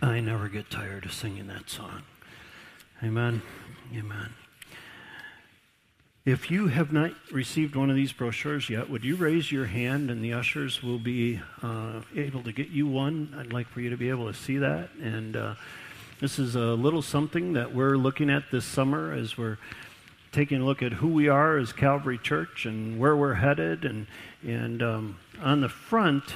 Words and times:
I 0.00 0.20
never 0.20 0.48
get 0.48 0.70
tired 0.70 1.04
of 1.04 1.12
singing 1.12 1.48
that 1.48 1.68
song. 1.68 2.02
Amen. 3.02 3.42
Amen. 3.96 4.32
If 6.24 6.50
you 6.50 6.68
have 6.68 6.92
not 6.92 7.12
received 7.32 7.74
one 7.74 7.90
of 7.90 7.96
these 7.96 8.12
brochures 8.12 8.68
yet, 8.68 8.90
would 8.90 9.02
you 9.02 9.16
raise 9.16 9.50
your 9.50 9.66
hand 9.66 10.10
and 10.10 10.22
the 10.22 10.34
ushers 10.34 10.82
will 10.82 10.98
be 10.98 11.40
uh, 11.62 12.02
able 12.14 12.42
to 12.42 12.52
get 12.52 12.68
you 12.68 12.86
one? 12.86 13.34
I'd 13.36 13.52
like 13.52 13.66
for 13.66 13.80
you 13.80 13.90
to 13.90 13.96
be 13.96 14.10
able 14.10 14.26
to 14.26 14.34
see 14.34 14.58
that. 14.58 14.90
And 15.02 15.34
uh, 15.34 15.54
this 16.20 16.38
is 16.38 16.54
a 16.54 16.74
little 16.74 17.02
something 17.02 17.54
that 17.54 17.74
we're 17.74 17.96
looking 17.96 18.30
at 18.30 18.44
this 18.52 18.66
summer 18.66 19.12
as 19.12 19.36
we're 19.38 19.58
taking 20.30 20.60
a 20.60 20.64
look 20.64 20.82
at 20.82 20.92
who 20.92 21.08
we 21.08 21.28
are 21.28 21.56
as 21.56 21.72
Calvary 21.72 22.18
Church 22.18 22.66
and 22.66 23.00
where 23.00 23.16
we're 23.16 23.34
headed. 23.34 23.84
And, 23.84 24.06
and 24.46 24.82
um, 24.82 25.18
on 25.40 25.60
the 25.60 25.68
front, 25.68 26.34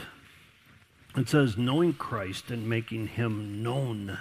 it 1.16 1.28
says, 1.28 1.58
knowing 1.58 1.92
Christ 1.92 2.50
and 2.50 2.68
making 2.68 3.08
him 3.08 3.62
known. 3.62 4.18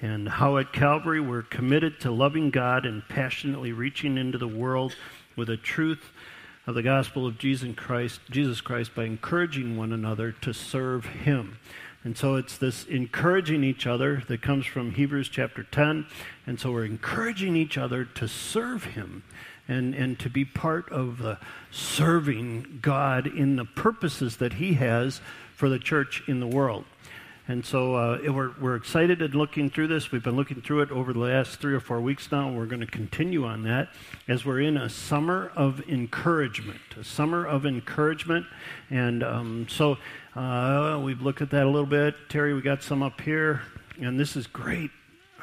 And 0.00 0.28
how 0.28 0.58
at 0.58 0.72
Calvary 0.72 1.20
we're 1.20 1.42
committed 1.42 2.00
to 2.00 2.10
loving 2.10 2.50
God 2.50 2.84
and 2.84 3.08
passionately 3.08 3.72
reaching 3.72 4.18
into 4.18 4.36
the 4.36 4.48
world 4.48 4.94
with 5.36 5.48
the 5.48 5.56
truth 5.56 6.10
of 6.66 6.74
the 6.74 6.82
gospel 6.82 7.26
of 7.26 7.38
Jesus 7.38 7.74
Christ, 7.76 8.20
Jesus 8.30 8.60
Christ 8.60 8.94
by 8.94 9.04
encouraging 9.04 9.76
one 9.76 9.92
another 9.92 10.32
to 10.42 10.52
serve 10.52 11.06
him. 11.06 11.58
And 12.04 12.18
so 12.18 12.34
it's 12.34 12.58
this 12.58 12.84
encouraging 12.84 13.62
each 13.62 13.86
other 13.86 14.22
that 14.26 14.42
comes 14.42 14.66
from 14.66 14.92
Hebrews 14.92 15.28
chapter 15.28 15.62
10. 15.62 16.06
And 16.46 16.58
so 16.58 16.72
we're 16.72 16.84
encouraging 16.84 17.54
each 17.54 17.78
other 17.78 18.04
to 18.04 18.26
serve 18.26 18.84
him 18.84 19.22
and, 19.68 19.94
and 19.94 20.18
to 20.18 20.28
be 20.28 20.44
part 20.44 20.90
of 20.90 21.18
the 21.18 21.38
serving 21.70 22.80
God 22.82 23.26
in 23.28 23.54
the 23.54 23.64
purposes 23.64 24.38
that 24.38 24.54
he 24.54 24.74
has 24.74 25.20
for 25.62 25.68
the 25.68 25.78
church 25.78 26.24
in 26.26 26.40
the 26.40 26.46
world. 26.48 26.84
And 27.46 27.64
so 27.64 27.94
uh, 27.94 28.18
we're, 28.32 28.50
we're 28.60 28.74
excited 28.74 29.22
and 29.22 29.32
looking 29.32 29.70
through 29.70 29.86
this. 29.86 30.10
We've 30.10 30.20
been 30.20 30.34
looking 30.34 30.60
through 30.60 30.80
it 30.80 30.90
over 30.90 31.12
the 31.12 31.20
last 31.20 31.60
three 31.60 31.72
or 31.72 31.78
four 31.78 32.00
weeks 32.00 32.32
now. 32.32 32.48
and 32.48 32.58
We're 32.58 32.66
going 32.66 32.80
to 32.80 32.86
continue 32.88 33.44
on 33.44 33.62
that 33.62 33.90
as 34.26 34.44
we're 34.44 34.58
in 34.58 34.76
a 34.76 34.88
summer 34.88 35.52
of 35.54 35.88
encouragement, 35.88 36.80
a 36.98 37.04
summer 37.04 37.46
of 37.46 37.64
encouragement. 37.64 38.44
And 38.90 39.22
um, 39.22 39.68
so 39.68 39.98
uh, 40.34 41.00
we've 41.00 41.22
looked 41.22 41.42
at 41.42 41.50
that 41.50 41.62
a 41.62 41.70
little 41.70 41.86
bit. 41.86 42.16
Terry, 42.28 42.54
we 42.54 42.60
got 42.60 42.82
some 42.82 43.00
up 43.00 43.20
here, 43.20 43.62
and 44.00 44.18
this 44.18 44.34
is 44.34 44.48
great. 44.48 44.90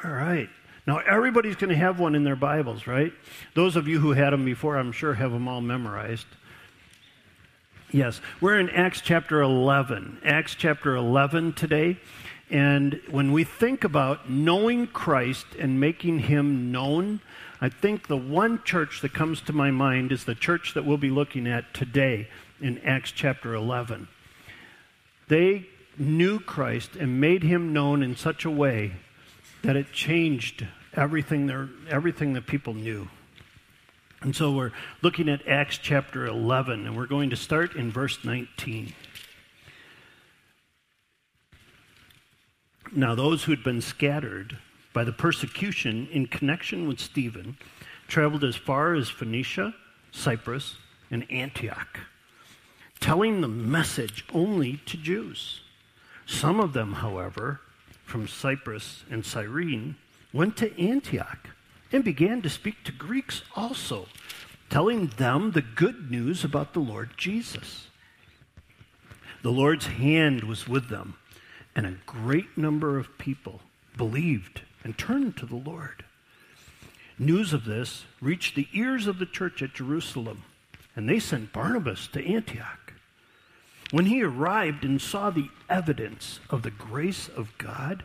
All 0.04 0.10
right. 0.10 0.50
Now, 0.86 0.98
everybody's 0.98 1.56
going 1.56 1.70
to 1.70 1.76
have 1.76 1.98
one 1.98 2.14
in 2.14 2.24
their 2.24 2.36
Bibles, 2.36 2.86
right? 2.86 3.14
Those 3.54 3.74
of 3.74 3.88
you 3.88 4.00
who 4.00 4.12
had 4.12 4.34
them 4.34 4.44
before, 4.44 4.76
I'm 4.76 4.92
sure, 4.92 5.14
have 5.14 5.32
them 5.32 5.48
all 5.48 5.62
memorized. 5.62 6.26
Yes, 7.92 8.20
we're 8.40 8.60
in 8.60 8.70
Acts 8.70 9.00
chapter 9.00 9.42
11. 9.42 10.20
Acts 10.24 10.54
chapter 10.54 10.94
11 10.94 11.54
today. 11.54 11.98
And 12.48 13.00
when 13.10 13.32
we 13.32 13.42
think 13.42 13.82
about 13.82 14.30
knowing 14.30 14.86
Christ 14.86 15.46
and 15.58 15.80
making 15.80 16.20
him 16.20 16.70
known, 16.70 17.20
I 17.60 17.68
think 17.68 18.06
the 18.06 18.16
one 18.16 18.62
church 18.62 19.00
that 19.00 19.12
comes 19.12 19.40
to 19.42 19.52
my 19.52 19.72
mind 19.72 20.12
is 20.12 20.22
the 20.22 20.36
church 20.36 20.74
that 20.74 20.84
we'll 20.84 20.98
be 20.98 21.10
looking 21.10 21.48
at 21.48 21.74
today 21.74 22.28
in 22.60 22.78
Acts 22.84 23.10
chapter 23.10 23.54
11. 23.54 24.06
They 25.26 25.66
knew 25.98 26.38
Christ 26.38 26.94
and 26.94 27.20
made 27.20 27.42
him 27.42 27.72
known 27.72 28.04
in 28.04 28.14
such 28.14 28.44
a 28.44 28.50
way 28.50 28.92
that 29.62 29.74
it 29.74 29.92
changed 29.92 30.64
everything, 30.94 31.50
everything 31.88 32.34
that 32.34 32.46
people 32.46 32.74
knew. 32.74 33.08
And 34.22 34.36
so 34.36 34.52
we're 34.52 34.72
looking 35.00 35.30
at 35.30 35.46
Acts 35.48 35.78
chapter 35.78 36.26
11, 36.26 36.86
and 36.86 36.94
we're 36.94 37.06
going 37.06 37.30
to 37.30 37.36
start 37.36 37.74
in 37.74 37.90
verse 37.90 38.22
19. 38.22 38.92
Now, 42.92 43.14
those 43.14 43.44
who 43.44 43.52
had 43.52 43.64
been 43.64 43.80
scattered 43.80 44.58
by 44.92 45.04
the 45.04 45.12
persecution 45.12 46.06
in 46.12 46.26
connection 46.26 46.86
with 46.86 47.00
Stephen 47.00 47.56
traveled 48.08 48.44
as 48.44 48.56
far 48.56 48.94
as 48.94 49.08
Phoenicia, 49.08 49.74
Cyprus, 50.10 50.76
and 51.10 51.24
Antioch, 51.30 52.00
telling 53.00 53.40
the 53.40 53.48
message 53.48 54.26
only 54.34 54.78
to 54.84 54.98
Jews. 54.98 55.60
Some 56.26 56.60
of 56.60 56.74
them, 56.74 56.94
however, 56.94 57.60
from 58.04 58.28
Cyprus 58.28 59.04
and 59.10 59.24
Cyrene, 59.24 59.96
went 60.32 60.58
to 60.58 60.78
Antioch 60.78 61.48
and 61.92 62.04
began 62.04 62.42
to 62.42 62.50
speak 62.50 62.84
to 62.84 62.92
Greeks 62.92 63.42
also, 63.56 64.06
telling 64.68 65.08
them 65.16 65.52
the 65.52 65.62
good 65.62 66.10
news 66.10 66.44
about 66.44 66.72
the 66.72 66.80
Lord 66.80 67.10
Jesus. 67.16 67.88
The 69.42 69.50
Lord's 69.50 69.86
hand 69.86 70.44
was 70.44 70.68
with 70.68 70.88
them, 70.88 71.14
and 71.74 71.86
a 71.86 71.98
great 72.06 72.56
number 72.56 72.98
of 72.98 73.18
people 73.18 73.60
believed 73.96 74.62
and 74.84 74.96
turned 74.96 75.36
to 75.38 75.46
the 75.46 75.56
Lord. 75.56 76.04
News 77.18 77.52
of 77.52 77.64
this 77.64 78.04
reached 78.20 78.54
the 78.54 78.68
ears 78.72 79.06
of 79.06 79.18
the 79.18 79.26
church 79.26 79.62
at 79.62 79.74
Jerusalem, 79.74 80.44
and 80.96 81.08
they 81.08 81.18
sent 81.18 81.52
Barnabas 81.52 82.06
to 82.08 82.26
Antioch. 82.26 82.94
When 83.90 84.06
he 84.06 84.22
arrived 84.22 84.84
and 84.84 85.02
saw 85.02 85.30
the 85.30 85.50
evidence 85.68 86.40
of 86.48 86.62
the 86.62 86.70
grace 86.70 87.28
of 87.28 87.56
God, 87.58 88.04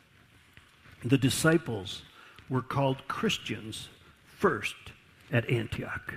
the 1.03 1.17
disciples 1.17 2.03
were 2.49 2.61
called 2.61 3.07
Christians 3.07 3.89
first 4.25 4.75
at 5.31 5.49
Antioch. 5.49 6.15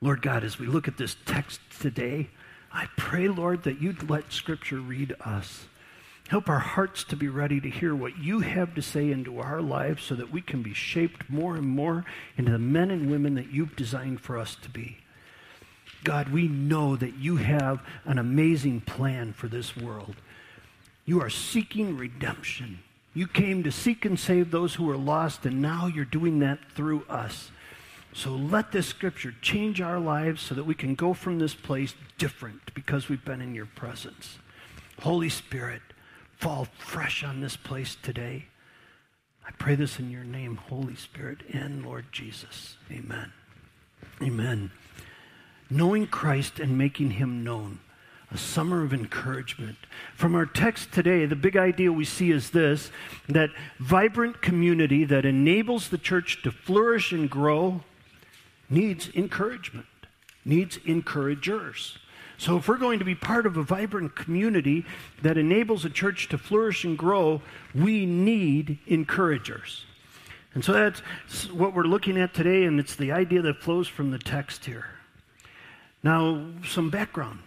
Lord 0.00 0.22
God, 0.22 0.44
as 0.44 0.58
we 0.58 0.66
look 0.66 0.88
at 0.88 0.96
this 0.96 1.16
text 1.26 1.60
today, 1.80 2.30
I 2.72 2.86
pray, 2.96 3.28
Lord, 3.28 3.64
that 3.64 3.82
you'd 3.82 4.08
let 4.08 4.32
Scripture 4.32 4.80
read 4.80 5.14
us. 5.20 5.66
Help 6.28 6.48
our 6.48 6.60
hearts 6.60 7.02
to 7.04 7.16
be 7.16 7.28
ready 7.28 7.60
to 7.60 7.68
hear 7.68 7.94
what 7.94 8.16
you 8.16 8.38
have 8.38 8.74
to 8.76 8.82
say 8.82 9.10
into 9.10 9.40
our 9.40 9.60
lives 9.60 10.04
so 10.04 10.14
that 10.14 10.30
we 10.30 10.40
can 10.40 10.62
be 10.62 10.72
shaped 10.72 11.28
more 11.28 11.56
and 11.56 11.66
more 11.66 12.04
into 12.36 12.52
the 12.52 12.58
men 12.58 12.90
and 12.90 13.10
women 13.10 13.34
that 13.34 13.50
you've 13.50 13.74
designed 13.74 14.20
for 14.20 14.38
us 14.38 14.56
to 14.62 14.70
be. 14.70 14.98
God, 16.04 16.28
we 16.28 16.46
know 16.46 16.94
that 16.96 17.16
you 17.16 17.36
have 17.36 17.82
an 18.04 18.18
amazing 18.18 18.80
plan 18.82 19.32
for 19.32 19.48
this 19.48 19.76
world. 19.76 20.14
You 21.04 21.20
are 21.20 21.30
seeking 21.30 21.96
redemption. 21.96 22.78
You 23.12 23.26
came 23.26 23.62
to 23.64 23.72
seek 23.72 24.04
and 24.04 24.18
save 24.18 24.50
those 24.50 24.74
who 24.74 24.84
were 24.84 24.96
lost, 24.96 25.44
and 25.44 25.60
now 25.60 25.86
you're 25.86 26.04
doing 26.04 26.38
that 26.40 26.58
through 26.74 27.04
us. 27.08 27.50
So 28.12 28.30
let 28.30 28.72
this 28.72 28.86
scripture 28.86 29.34
change 29.40 29.80
our 29.80 29.98
lives 29.98 30.42
so 30.42 30.54
that 30.54 30.64
we 30.64 30.74
can 30.74 30.94
go 30.94 31.14
from 31.14 31.38
this 31.38 31.54
place 31.54 31.94
different 32.18 32.74
because 32.74 33.08
we've 33.08 33.24
been 33.24 33.40
in 33.40 33.54
your 33.54 33.66
presence. 33.66 34.38
Holy 35.00 35.28
Spirit, 35.28 35.82
fall 36.36 36.66
fresh 36.78 37.22
on 37.24 37.40
this 37.40 37.56
place 37.56 37.96
today. 38.02 38.46
I 39.46 39.52
pray 39.52 39.74
this 39.74 39.98
in 39.98 40.10
your 40.10 40.24
name, 40.24 40.56
Holy 40.56 40.96
Spirit 40.96 41.38
and 41.52 41.84
Lord 41.84 42.06
Jesus. 42.12 42.76
Amen. 42.90 43.32
Amen. 44.22 44.70
Knowing 45.68 46.06
Christ 46.06 46.58
and 46.58 46.76
making 46.76 47.12
him 47.12 47.42
known 47.42 47.80
a 48.32 48.38
summer 48.38 48.82
of 48.82 48.92
encouragement. 48.92 49.76
From 50.14 50.34
our 50.34 50.46
text 50.46 50.92
today, 50.92 51.26
the 51.26 51.36
big 51.36 51.56
idea 51.56 51.92
we 51.92 52.04
see 52.04 52.30
is 52.30 52.50
this 52.50 52.90
that 53.28 53.50
vibrant 53.78 54.40
community 54.40 55.04
that 55.04 55.24
enables 55.24 55.88
the 55.88 55.98
church 55.98 56.42
to 56.42 56.52
flourish 56.52 57.12
and 57.12 57.28
grow 57.28 57.82
needs 58.68 59.08
encouragement, 59.14 59.86
needs 60.44 60.78
encouragers. 60.84 61.98
So, 62.38 62.56
if 62.56 62.68
we're 62.68 62.78
going 62.78 63.00
to 63.00 63.04
be 63.04 63.14
part 63.14 63.44
of 63.44 63.56
a 63.58 63.62
vibrant 63.62 64.16
community 64.16 64.86
that 65.22 65.36
enables 65.36 65.84
a 65.84 65.90
church 65.90 66.28
to 66.30 66.38
flourish 66.38 66.84
and 66.84 66.96
grow, 66.96 67.42
we 67.74 68.06
need 68.06 68.78
encouragers. 68.86 69.84
And 70.54 70.64
so 70.64 70.72
that's 70.72 71.00
what 71.50 71.74
we're 71.74 71.84
looking 71.84 72.18
at 72.18 72.34
today, 72.34 72.64
and 72.64 72.80
it's 72.80 72.96
the 72.96 73.12
idea 73.12 73.42
that 73.42 73.62
flows 73.62 73.86
from 73.86 74.10
the 74.10 74.18
text 74.18 74.64
here. 74.64 74.86
Now, 76.02 76.46
some 76.66 76.90
background. 76.90 77.40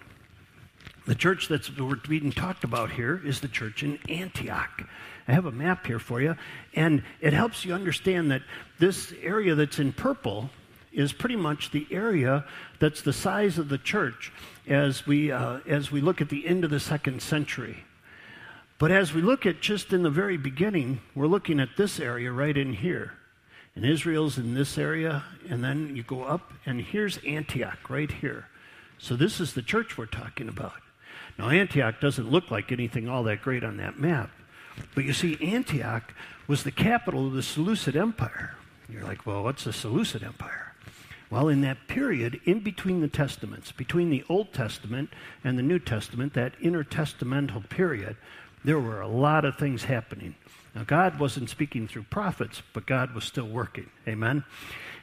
The 1.06 1.16
church 1.16 1.50
that's 1.50 1.76
we're 1.78 1.96
being 1.96 2.32
talked 2.32 2.64
about 2.64 2.92
here 2.92 3.22
is 3.26 3.42
the 3.42 3.50
church 3.50 3.84
in 3.84 4.00
Antioch. 4.08 4.84
I 5.28 5.34
have 5.34 5.46
a 5.46 5.52
map 5.52 5.86
here 5.86 6.00
for 6.00 6.22
you, 6.22 6.36
and 6.76 7.04
it 7.20 7.34
helps 7.34 7.66
you 7.66 7.74
understand 7.74 8.32
that 8.32 8.42
this 8.80 9.14
area 9.22 9.54
that's 9.56 9.80
in 9.80 9.92
purple 9.92 10.50
is 10.94 11.12
pretty 11.12 11.36
much 11.36 11.72
the 11.72 11.88
area 11.92 12.46
that's 12.80 13.02
the 13.02 13.12
size 13.12 13.58
of 13.58 13.68
the 13.68 13.78
church 13.78 14.32
as 14.68 15.06
we, 15.06 15.32
uh, 15.32 15.60
as 15.68 15.92
we 15.92 16.00
look 16.00 16.22
at 16.22 16.30
the 16.30 16.48
end 16.48 16.64
of 16.64 16.70
the 16.70 16.80
second 16.80 17.22
century. 17.22 17.84
But 18.80 18.92
as 18.92 19.14
we 19.14 19.22
look 19.22 19.46
at 19.46 19.62
just 19.62 19.92
in 19.92 20.04
the 20.04 20.10
very 20.10 20.38
beginning, 20.38 21.02
we're 21.16 21.28
looking 21.28 21.60
at 21.60 21.76
this 21.78 22.00
area 22.00 22.32
right 22.32 22.58
in 22.58 22.74
here. 22.74 23.14
And 23.76 23.86
Israel's 23.86 24.38
in 24.38 24.54
this 24.54 24.78
area, 24.78 25.24
and 25.50 25.64
then 25.64 25.96
you 25.96 26.04
go 26.04 26.24
up, 26.24 26.54
and 26.66 26.80
here's 26.80 27.18
Antioch 27.26 27.90
right 27.90 28.12
here. 28.12 28.48
So 29.00 29.16
this 29.16 29.40
is 29.40 29.54
the 29.54 29.62
church 29.62 29.98
we're 29.98 30.06
talking 30.06 30.48
about. 30.48 30.74
Now, 31.38 31.50
Antioch 31.50 32.00
doesn't 32.00 32.30
look 32.30 32.52
like 32.52 32.72
anything 32.72 33.10
all 33.10 33.24
that 33.24 33.42
great 33.42 33.64
on 33.64 33.78
that 33.78 34.00
map. 34.00 34.30
But 34.96 35.04
you 35.04 35.14
see, 35.14 35.38
Antioch 35.42 36.14
was 36.48 36.64
the 36.64 36.72
capital 36.72 37.28
of 37.28 37.34
the 37.34 37.44
Seleucid 37.44 37.96
Empire. 37.96 38.56
You're 38.90 39.04
like, 39.04 39.26
well, 39.26 39.44
what's 39.44 39.64
the 39.64 39.74
Seleucid 39.74 40.24
Empire? 40.24 40.74
Well, 41.30 41.48
in 41.48 41.62
that 41.62 41.88
period, 41.88 42.40
in 42.46 42.60
between 42.60 43.02
the 43.02 43.08
Testaments, 43.08 43.72
between 43.72 44.12
the 44.12 44.24
Old 44.30 44.54
Testament 44.54 45.10
and 45.44 45.58
the 45.58 45.64
New 45.64 45.80
Testament, 45.80 46.34
that 46.34 46.60
intertestamental 46.60 47.70
period, 47.70 48.18
there 48.64 48.80
were 48.80 49.02
a 49.02 49.08
lot 49.08 49.46
of 49.46 49.58
things 49.58 49.86
happening. 49.86 50.36
Now, 50.76 50.84
God 50.84 51.20
wasn't 51.20 51.50
speaking 51.50 51.88
through 51.88 52.04
prophets, 52.04 52.62
but 52.74 52.86
God 52.86 53.14
was 53.14 53.24
still 53.24 53.48
working. 53.48 53.90
Amen? 54.08 54.44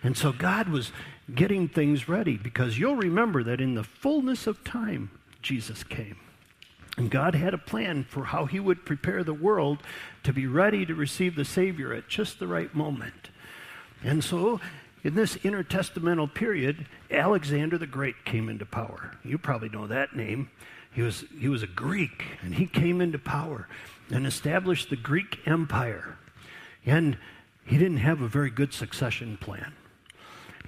And 0.03 0.17
so 0.17 0.33
God 0.33 0.69
was 0.69 0.93
getting 1.35 1.69
things 1.69 2.09
ready 2.09 2.37
because 2.37 2.79
you'll 2.79 2.97
remember 2.97 3.43
that 3.45 3.61
in 3.61 3.75
the 3.75 3.85
fullness 3.85 4.47
of 4.47 4.63
time, 4.65 5.11
Jesus 5.43 5.83
came. 5.85 6.17
And 6.97 7.11
God 7.11 7.35
had 7.35 7.55
a 7.55 7.59
plan 7.59 8.05
for 8.05 8.25
how 8.25 8.47
He 8.47 8.61
would 8.61 8.85
prepare 8.85 9.25
the 9.25 9.35
world 9.35 9.79
to 10.23 10.33
be 10.33 10.47
ready 10.47 10.85
to 10.87 10.95
receive 10.95 11.35
the 11.35 11.45
Savior 11.45 11.93
at 11.95 12.09
just 12.09 12.39
the 12.39 12.47
right 12.47 12.75
moment. 12.75 13.31
And 14.03 14.23
so, 14.23 14.61
in 15.03 15.15
this 15.15 15.37
intertestamental 15.37 16.35
period, 16.35 16.87
Alexander 17.11 17.79
the 17.79 17.87
Great 17.87 18.25
came 18.25 18.49
into 18.49 18.67
power. 18.67 19.17
You 19.25 19.39
probably 19.39 19.71
know 19.71 19.87
that 19.87 20.15
name. 20.15 20.51
He 20.93 21.03
was, 21.03 21.25
he 21.39 21.49
was 21.49 21.63
a 21.63 21.69
Greek, 21.69 22.25
and 22.43 22.55
he 22.55 22.67
came 22.67 23.01
into 23.01 23.19
power 23.19 23.69
and 24.11 24.27
established 24.27 24.91
the 24.91 24.97
Greek 24.97 25.39
Empire. 25.47 26.19
And 26.85 27.17
he 27.65 27.79
didn't 27.79 27.99
have 27.99 28.21
a 28.21 28.29
very 28.29 28.51
good 28.51 28.75
succession 28.75 29.37
plan. 29.37 29.73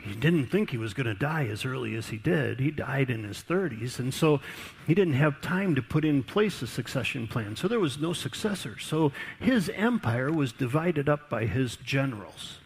He 0.03 0.15
didn't 0.15 0.47
think 0.47 0.71
he 0.71 0.79
was 0.79 0.95
going 0.95 1.07
to 1.07 1.15
die 1.15 1.47
as 1.47 1.65
early 1.65 1.95
as 1.95 2.09
he 2.09 2.17
did. 2.17 2.59
He 2.59 2.71
died 2.71 3.09
in 3.09 3.23
his 3.23 3.45
30s, 3.49 3.99
and 3.99 4.13
so 4.13 4.41
he 4.87 4.95
didn't 4.95 5.15
have 5.15 5.41
time 5.41 5.75
to 5.77 5.83
put 5.83 6.05
in 6.05 6.25
place 6.25 6.61
a 6.61 6.67
succession 6.67 7.29
plan. 7.29 7.55
So 7.55 7.69
there 7.69 7.79
was 7.79 7.99
no 7.99 8.13
successor. 8.13 8.79
So 8.81 9.13
his 9.39 9.69
empire 9.71 10.33
was 10.33 10.53
divided 10.53 11.09
up 11.09 11.31
by 11.31 11.47
his 11.47 11.77
generals. 11.77 12.59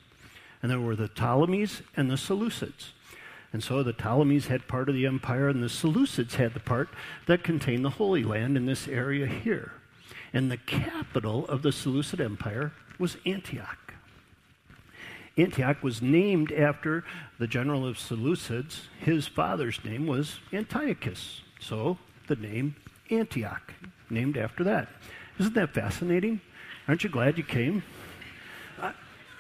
And 0.63 0.71
there 0.71 0.81
were 0.81 0.97
the 0.97 1.09
Ptolemies 1.09 1.83
and 1.97 2.11
the 2.11 2.17
Seleucids. 2.17 2.93
And 3.53 3.63
so 3.63 3.83
the 3.83 3.93
Ptolemies 3.93 4.47
had 4.47 4.67
part 4.67 4.89
of 4.89 4.95
the 4.95 5.07
empire, 5.07 5.49
and 5.49 5.63
the 5.63 5.69
Seleucids 5.69 6.35
had 6.35 6.55
the 6.55 6.61
part 6.61 6.89
that 7.27 7.45
contained 7.45 7.85
the 7.85 7.91
Holy 7.91 8.25
Land 8.25 8.57
in 8.57 8.67
this 8.67 8.89
area 8.89 9.27
here. 9.27 9.73
And 10.33 10.51
the 10.51 10.57
capital 10.57 11.47
of 11.47 11.63
the 11.63 11.73
Seleucid 11.73 12.21
Empire 12.21 12.73
was 12.99 13.19
Antioch. 13.27 13.86
Antioch 15.37 15.83
was 15.83 16.01
named 16.01 16.51
after 16.53 17.05
the 17.39 17.47
general 17.47 17.87
of 17.87 17.97
Seleucids. 17.97 18.83
His 18.99 19.27
father's 19.27 19.85
name 19.85 20.07
was 20.07 20.39
Antiochus. 20.53 21.43
So 21.61 21.99
the 22.27 22.37
name 22.37 22.77
Antioch, 23.11 23.75
named 24.11 24.37
after 24.37 24.65
that. 24.65 24.89
Isn't 25.39 25.55
that 25.55 25.75
fascinating? 25.75 26.41
Aren't 26.89 27.05
you 27.05 27.11
glad 27.11 27.37
you 27.37 27.45
came? 27.45 27.83
I, 28.81 28.93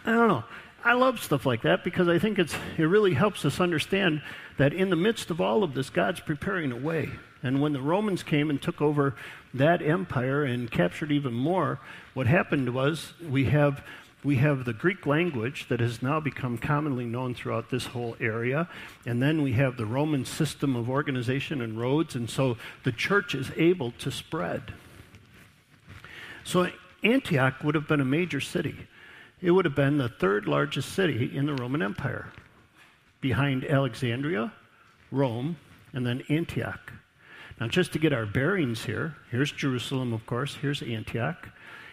I 0.04 0.12
don't 0.12 0.28
know. 0.28 0.44
I 0.84 0.92
love 0.92 1.20
stuff 1.20 1.46
like 1.46 1.62
that 1.62 1.82
because 1.82 2.06
I 2.08 2.18
think 2.18 2.38
it's, 2.38 2.54
it 2.76 2.84
really 2.84 3.14
helps 3.14 3.44
us 3.44 3.58
understand 3.58 4.22
that 4.56 4.72
in 4.72 4.90
the 4.90 4.96
midst 4.96 5.30
of 5.30 5.40
all 5.40 5.64
of 5.64 5.74
this, 5.74 5.90
God's 5.90 6.20
preparing 6.20 6.70
a 6.70 6.76
way. 6.76 7.10
And 7.42 7.60
when 7.60 7.72
the 7.72 7.80
Romans 7.80 8.22
came 8.22 8.50
and 8.50 8.60
took 8.60 8.80
over 8.80 9.14
that 9.54 9.82
empire 9.82 10.44
and 10.44 10.70
captured 10.70 11.10
even 11.10 11.34
more, 11.34 11.80
what 12.14 12.26
happened 12.26 12.72
was 12.72 13.14
we 13.28 13.46
have 13.46 13.82
we 14.26 14.36
have 14.36 14.64
the 14.64 14.72
Greek 14.72 15.06
language 15.06 15.68
that 15.68 15.78
has 15.78 16.02
now 16.02 16.18
become 16.18 16.58
commonly 16.58 17.04
known 17.04 17.32
throughout 17.32 17.70
this 17.70 17.86
whole 17.86 18.16
area. 18.18 18.68
And 19.06 19.22
then 19.22 19.40
we 19.40 19.52
have 19.52 19.76
the 19.76 19.86
Roman 19.86 20.24
system 20.24 20.74
of 20.74 20.90
organization 20.90 21.62
and 21.62 21.78
roads. 21.78 22.16
And 22.16 22.28
so 22.28 22.56
the 22.82 22.90
church 22.90 23.36
is 23.36 23.52
able 23.56 23.92
to 23.92 24.10
spread. 24.10 24.74
So 26.42 26.68
Antioch 27.04 27.62
would 27.62 27.76
have 27.76 27.86
been 27.86 28.00
a 28.00 28.04
major 28.04 28.40
city. 28.40 28.88
It 29.40 29.52
would 29.52 29.64
have 29.64 29.76
been 29.76 29.98
the 29.98 30.08
third 30.08 30.48
largest 30.48 30.92
city 30.92 31.30
in 31.32 31.46
the 31.46 31.54
Roman 31.54 31.80
Empire, 31.80 32.32
behind 33.20 33.64
Alexandria, 33.64 34.52
Rome, 35.12 35.56
and 35.92 36.04
then 36.04 36.24
Antioch. 36.28 36.92
Now, 37.60 37.68
just 37.68 37.92
to 37.92 38.00
get 38.00 38.12
our 38.12 38.26
bearings 38.26 38.86
here, 38.86 39.14
here's 39.30 39.52
Jerusalem, 39.52 40.12
of 40.12 40.26
course, 40.26 40.56
here's 40.56 40.82
Antioch, 40.82 41.48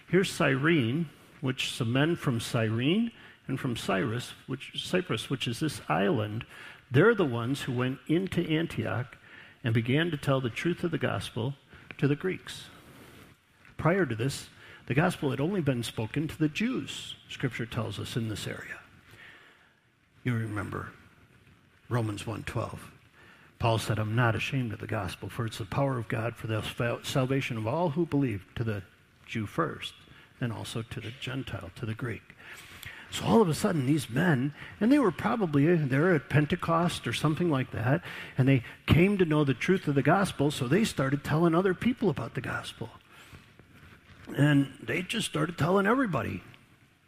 here's 0.08 0.32
Cyrene, 0.32 1.10
which 1.44 1.74
some 1.74 1.92
men 1.92 2.16
from 2.16 2.40
Cyrene 2.40 3.12
and 3.50 3.60
from 3.60 3.76
Cyrus, 3.76 4.32
which, 4.48 4.82
Cyprus, 4.82 5.30
which 5.30 5.46
is 5.46 5.60
this 5.60 5.82
island, 5.90 6.46
they're 6.90 7.14
the 7.14 7.26
ones 7.26 7.64
who 7.64 7.74
went 7.74 8.00
into 8.08 8.50
Antioch 8.50 9.18
and 9.62 9.74
began 9.74 10.10
to 10.10 10.16
tell 10.16 10.40
the 10.40 10.50
truth 10.50 10.86
of 10.86 10.92
the 10.92 10.98
gospel 10.98 11.56
to 11.98 12.08
the 12.08 12.16
Greeks. 12.16 12.68
Prior 13.76 14.06
to 14.06 14.16
this, 14.16 14.48
the 14.86 14.94
gospel 14.94 15.32
had 15.32 15.42
only 15.42 15.60
been 15.60 15.84
spoken 15.84 16.30
to 16.30 16.40
the 16.40 16.48
Jews, 16.48 17.16
scripture 17.28 17.66
tells 17.66 18.00
us 18.00 18.16
in 18.16 18.30
this 18.30 18.48
area. 18.48 18.80
You 20.24 20.36
remember 20.36 20.92
Romans 21.90 22.26
1:12. 22.26 22.80
Paul 23.60 23.80
said, 23.80 24.00
"I'm 24.00 24.16
not 24.16 24.34
ashamed 24.34 24.72
of 24.72 24.80
the 24.80 24.88
gospel, 24.88 25.28
for 25.28 25.46
it's 25.46 25.58
the 25.58 25.66
power 25.66 25.98
of 25.98 26.08
God 26.08 26.38
for 26.38 26.48
the 26.48 26.62
salvation 27.04 27.58
of 27.58 27.68
all 27.68 27.90
who 27.90 28.06
believe, 28.06 28.46
to 28.56 28.64
the 28.64 28.84
Jew 29.26 29.46
first, 29.46 29.94
and 30.42 30.52
also 30.52 30.82
to 30.82 31.00
the 31.00 31.12
Gentile, 31.20 31.72
to 31.76 31.86
the 31.86 31.94
Greek. 31.94 32.22
So 33.12 33.26
all 33.26 33.42
of 33.44 33.50
a 33.50 33.54
sudden, 33.54 33.86
these 33.86 34.10
men, 34.10 34.56
and 34.82 34.92
they 34.92 34.98
were 34.98 35.12
probably 35.12 35.76
there 35.76 36.16
at 36.16 36.30
Pentecost 36.30 37.06
or 37.06 37.14
something 37.14 37.52
like 37.52 37.70
that, 37.70 38.02
and 38.40 38.48
they 38.48 38.64
came 38.88 39.20
to 39.20 39.26
know 39.26 39.44
the 39.44 39.54
truth 39.54 39.88
of 39.88 39.94
the 39.94 40.02
gospel, 40.02 40.50
so 40.50 40.68
they 40.68 40.84
started 40.84 41.24
telling 41.24 41.54
other 41.54 41.76
people 41.76 42.10
about 42.10 42.34
the 42.34 42.42
gospel. 42.42 42.90
And 44.36 44.74
they 44.82 45.04
just 45.04 45.28
started 45.28 45.60
telling 45.60 45.86
everybody. 45.86 46.42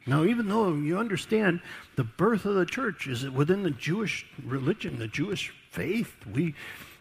Now, 0.05 0.23
even 0.25 0.47
though 0.47 0.75
you 0.75 0.99
understand 0.99 1.61
the 1.95 2.03
birth 2.03 2.45
of 2.45 2.53
the 2.53 2.67
church 2.67 3.07
is 3.07 3.27
within 3.27 3.63
the 3.63 3.71
Jewish 3.71 4.27
religion, 4.43 4.99
the 4.99 5.07
Jewish 5.07 5.51
faith, 5.71 6.13
we 6.31 6.53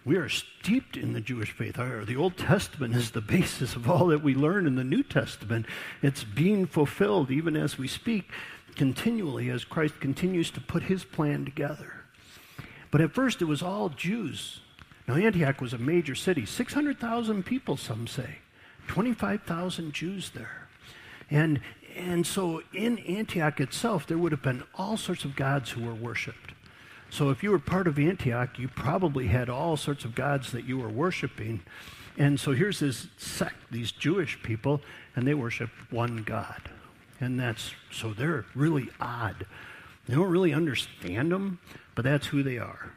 we 0.05 0.17
are 0.17 0.29
steeped 0.29 0.97
in 0.97 1.15
the 1.15 1.21
Jewish 1.21 1.51
faith. 1.53 1.77
The 1.77 2.17
Old 2.17 2.37
Testament 2.37 2.95
is 2.95 3.11
the 3.11 3.23
basis 3.23 3.75
of 3.75 3.89
all 3.89 4.09
that 4.09 4.23
we 4.23 4.35
learn 4.35 4.67
in 4.67 4.77
the 4.77 4.85
New 4.85 5.03
Testament. 5.03 5.67
It's 6.03 6.25
being 6.25 6.67
fulfilled 6.67 7.31
even 7.31 7.57
as 7.57 7.79
we 7.79 7.89
speak 7.89 8.31
continually 8.77 9.51
as 9.51 9.65
Christ 9.65 10.01
continues 10.01 10.51
to 10.51 10.61
put 10.61 10.85
his 10.85 11.05
plan 11.05 11.45
together. 11.45 11.93
But 12.91 13.01
at 13.01 13.13
first 13.13 13.41
it 13.41 13.47
was 13.47 13.63
all 13.63 13.89
Jews. 13.89 14.61
Now, 15.09 15.15
Antioch 15.15 15.61
was 15.61 15.73
a 15.73 15.79
major 15.79 16.15
city, 16.15 16.47
600,000 16.47 17.45
people, 17.45 17.77
some 17.77 18.07
say, 18.07 18.39
25,000 18.89 19.93
Jews 19.93 20.31
there. 20.31 20.69
And, 21.31 21.61
and 21.97 22.27
so 22.27 22.63
in 22.73 22.99
Antioch 23.01 23.61
itself, 23.61 24.07
there 24.07 24.19
would 24.19 24.33
have 24.33 24.43
been 24.43 24.63
all 24.75 24.97
sorts 24.97 25.25
of 25.25 25.37
gods 25.37 25.71
who 25.71 25.85
were 25.85 25.95
worshiped. 25.95 26.54
So 27.15 27.31
if 27.31 27.45
you 27.45 27.53
were 27.53 27.61
part 27.61 27.87
of 27.87 27.97
Antioch, 27.97 28.59
you 28.59 28.67
probably 28.67 29.29
had 29.29 29.49
all 29.49 29.77
sorts 29.77 30.05
of 30.05 30.17
gods 30.17 30.51
that 30.51 30.65
you 30.65 30.79
were 30.79 30.89
worshiping. 30.89 31.61
And 32.19 32.41
so 32.41 32.51
here's 32.51 32.81
this 32.81 33.07
sect, 33.19 33.55
these 33.71 33.93
Jewish 33.93 34.43
people, 34.43 34.81
and 35.15 35.25
they 35.25 35.35
worship 35.35 35.71
one 35.91 36.25
God. 36.25 36.61
And 37.21 37.39
that's 37.39 37.73
so 37.93 38.13
they're 38.13 38.47
really 38.57 38.91
odd. 39.01 39.47
They 40.09 40.17
don't 40.17 40.29
really 40.29 40.53
understand 40.53 41.31
them, 41.31 41.61
but 41.95 42.03
that's 42.03 42.27
who 42.27 42.43
they 42.43 42.59
are. 42.59 42.91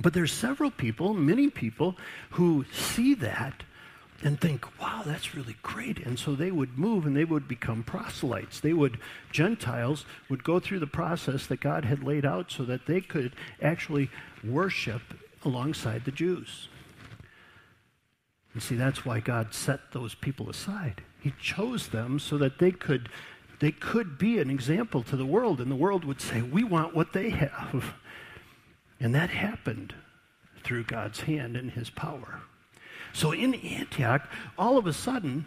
But 0.00 0.14
there's 0.14 0.32
several 0.32 0.72
people, 0.72 1.14
many 1.14 1.48
people, 1.48 1.94
who 2.30 2.64
see 2.72 3.14
that 3.14 3.62
and 4.22 4.40
think, 4.40 4.80
wow, 4.80 5.02
that's 5.04 5.34
really 5.34 5.56
great. 5.62 5.98
And 5.98 6.18
so 6.18 6.34
they 6.34 6.50
would 6.50 6.78
move 6.78 7.06
and 7.06 7.16
they 7.16 7.24
would 7.24 7.48
become 7.48 7.82
proselytes. 7.82 8.60
They 8.60 8.72
would, 8.72 8.98
Gentiles 9.32 10.04
would 10.28 10.44
go 10.44 10.60
through 10.60 10.78
the 10.78 10.86
process 10.86 11.46
that 11.46 11.60
God 11.60 11.84
had 11.84 12.04
laid 12.04 12.24
out 12.24 12.50
so 12.50 12.64
that 12.64 12.86
they 12.86 13.00
could 13.00 13.34
actually 13.60 14.10
worship 14.44 15.02
alongside 15.44 16.04
the 16.04 16.12
Jews. 16.12 16.68
And 18.54 18.62
see, 18.62 18.76
that's 18.76 19.04
why 19.04 19.20
God 19.20 19.54
set 19.54 19.92
those 19.92 20.14
people 20.14 20.48
aside. 20.48 21.02
He 21.20 21.32
chose 21.40 21.88
them 21.88 22.18
so 22.18 22.38
that 22.38 22.58
they 22.58 22.70
could, 22.70 23.08
they 23.60 23.72
could 23.72 24.18
be 24.18 24.38
an 24.38 24.50
example 24.50 25.02
to 25.04 25.16
the 25.16 25.26
world, 25.26 25.60
and 25.60 25.70
the 25.70 25.76
world 25.76 26.04
would 26.04 26.20
say, 26.20 26.42
We 26.42 26.62
want 26.62 26.94
what 26.94 27.12
they 27.12 27.30
have. 27.30 27.94
And 29.00 29.14
that 29.14 29.30
happened 29.30 29.94
through 30.62 30.84
God's 30.84 31.22
hand 31.22 31.56
and 31.56 31.72
his 31.72 31.90
power. 31.90 32.42
So 33.12 33.32
in 33.32 33.54
Antioch, 33.54 34.28
all 34.58 34.78
of 34.78 34.86
a 34.86 34.92
sudden, 34.92 35.44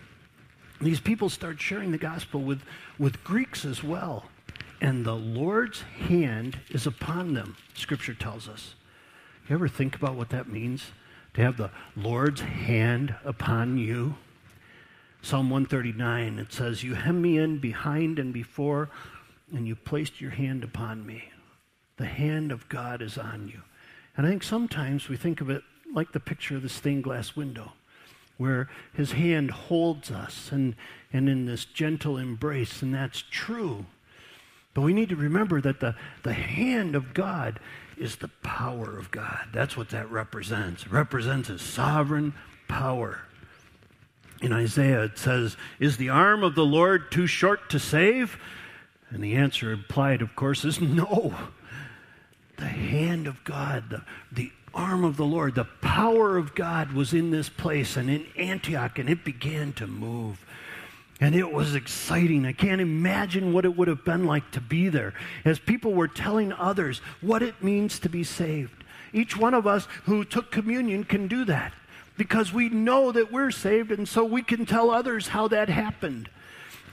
these 0.82 1.00
people 1.00 1.30
start 1.30 1.60
sharing 1.60 1.92
the 1.92 1.98
gospel 1.98 2.42
with, 2.42 2.62
with 3.00 3.24
Greeks 3.24 3.66
as 3.66 3.84
well. 3.84 4.26
And 4.82 5.06
the 5.06 5.16
Lord's 5.16 5.82
hand 5.82 6.60
is 6.70 6.86
upon 6.86 7.34
them, 7.34 7.56
Scripture 7.74 8.14
tells 8.14 8.48
us. 8.48 8.76
You 9.48 9.56
ever 9.56 9.68
think 9.68 9.96
about 9.96 10.16
what 10.16 10.30
that 10.30 10.50
means? 10.50 10.86
To 11.36 11.42
have 11.42 11.58
the 11.58 11.72
Lord's 11.96 12.42
hand 12.42 13.16
upon 13.24 13.78
you? 13.78 14.16
Psalm 15.22 15.50
139, 15.50 16.40
it 16.40 16.54
says, 16.54 16.84
You 16.84 16.94
hem 16.94 17.22
me 17.22 17.38
in 17.38 17.58
behind 17.58 18.20
and 18.20 18.34
before, 18.34 18.90
and 19.54 19.68
you 19.68 19.76
placed 19.76 20.22
your 20.22 20.32
hand 20.32 20.64
upon 20.64 21.06
me. 21.06 21.30
The 21.98 22.06
hand 22.06 22.52
of 22.52 22.68
God 22.70 23.02
is 23.02 23.18
on 23.18 23.48
you. 23.48 23.62
And 24.18 24.26
I 24.26 24.30
think 24.30 24.44
sometimes 24.44 25.10
we 25.10 25.18
think 25.18 25.42
of 25.42 25.50
it 25.50 25.64
like 25.96 26.12
the 26.12 26.20
picture 26.20 26.56
of 26.56 26.62
the 26.62 26.70
stained 26.70 27.04
glass 27.04 27.36
window, 27.36 27.72
where 28.38 28.70
his 28.94 29.14
hand 29.14 29.50
holds 29.50 30.12
us 30.12 30.52
and, 30.52 30.76
and 31.12 31.28
in 31.30 31.46
this 31.46 31.66
gentle 31.66 32.18
embrace, 32.18 32.82
and 32.82 32.94
that's 32.94 33.24
true. 33.32 33.86
But 34.76 34.82
we 34.82 34.94
need 34.94 35.10
to 35.10 35.16
remember 35.16 35.62
that 35.62 35.80
the, 35.80 35.96
the 36.24 36.34
hand 36.34 36.96
of 36.96 37.14
God 37.14 37.60
is 37.98 38.18
the 38.18 38.28
power 38.44 38.98
of 38.98 39.10
God. 39.10 39.48
That's 39.54 39.78
what 39.78 39.90
that 39.90 40.12
represents. 40.12 40.86
It 40.86 40.92
represents 40.92 41.48
his 41.48 41.62
sovereign 41.62 42.34
power. 42.68 43.22
In 44.42 44.52
Isaiah, 44.52 45.04
it 45.04 45.18
says, 45.18 45.56
Is 45.80 45.96
the 45.96 46.10
arm 46.10 46.44
of 46.44 46.56
the 46.56 46.66
Lord 46.66 47.10
too 47.10 47.26
short 47.26 47.70
to 47.70 47.80
save? 47.80 48.38
And 49.10 49.24
the 49.24 49.36
answer 49.36 49.72
implied, 49.72 50.22
of 50.22 50.36
course, 50.36 50.66
is 50.66 50.82
no. 50.82 51.34
The 52.58 52.66
hand 52.66 53.28
of 53.28 53.44
God, 53.46 53.90
the, 53.90 54.02
the 54.32 54.52
arm 54.76 55.04
of 55.04 55.18
the 55.18 55.26
Lord, 55.26 55.56
the 55.56 55.66
power 55.82 56.38
of 56.38 56.54
God 56.54 56.92
was 56.92 57.14
in 57.14 57.32
this 57.32 57.50
place 57.50 57.96
and 57.98 58.10
in 58.10 58.28
Antioch, 58.38 59.00
and 59.00 59.10
it 59.10 59.24
began 59.24 59.74
to 59.74 59.88
move. 59.88 60.46
And 61.22 61.34
it 61.34 61.52
was 61.52 61.76
exciting. 61.76 62.46
I 62.46 62.52
can't 62.52 62.82
imagine 62.82 63.54
what 63.54 63.64
it 63.64 63.78
would 63.78 63.88
have 63.88 64.04
been 64.04 64.26
like 64.26 64.52
to 64.52 64.62
be 64.62 64.90
there 64.90 65.14
as 65.46 65.60
people 65.60 65.94
were 65.94 66.10
telling 66.10 66.52
others 66.52 67.00
what 67.22 67.42
it 67.42 67.64
means 67.64 68.00
to 68.00 68.10
be 68.10 68.24
saved. 68.24 68.84
Each 69.14 69.38
one 69.38 69.54
of 69.54 69.66
us 69.66 69.88
who 70.04 70.26
took 70.26 70.52
communion 70.52 71.06
can 71.06 71.28
do 71.28 71.46
that 71.46 71.72
because 72.18 72.52
we 72.52 72.68
know 72.70 73.14
that 73.14 73.32
we're 73.32 73.52
saved, 73.52 73.92
and 73.92 74.08
so 74.08 74.26
we 74.26 74.42
can 74.42 74.66
tell 74.66 74.90
others 74.90 75.30
how 75.30 75.48
that 75.50 75.70
happened. 75.70 76.30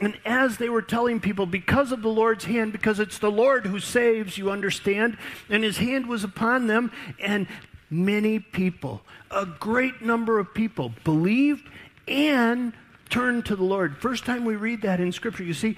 And 0.00 0.18
as 0.24 0.56
they 0.56 0.68
were 0.68 0.82
telling 0.82 1.20
people, 1.20 1.46
because 1.46 1.92
of 1.92 2.02
the 2.02 2.08
Lord's 2.08 2.44
hand, 2.44 2.72
because 2.72 2.98
it's 2.98 3.18
the 3.18 3.30
Lord 3.30 3.66
who 3.66 3.78
saves, 3.78 4.36
you 4.36 4.50
understand, 4.50 5.16
and 5.48 5.62
his 5.62 5.78
hand 5.78 6.06
was 6.06 6.24
upon 6.24 6.66
them, 6.66 6.90
and 7.20 7.46
many 7.92 8.38
people, 8.38 9.02
a 9.30 9.46
great 9.46 10.02
number 10.02 10.38
of 10.38 10.54
people, 10.54 10.92
believed 11.04 11.68
and 12.08 12.72
turned 13.10 13.44
to 13.46 13.54
the 13.54 13.62
Lord. 13.62 13.98
First 13.98 14.24
time 14.24 14.44
we 14.44 14.56
read 14.56 14.82
that 14.82 14.98
in 14.98 15.12
Scripture, 15.12 15.44
you 15.44 15.54
see, 15.54 15.76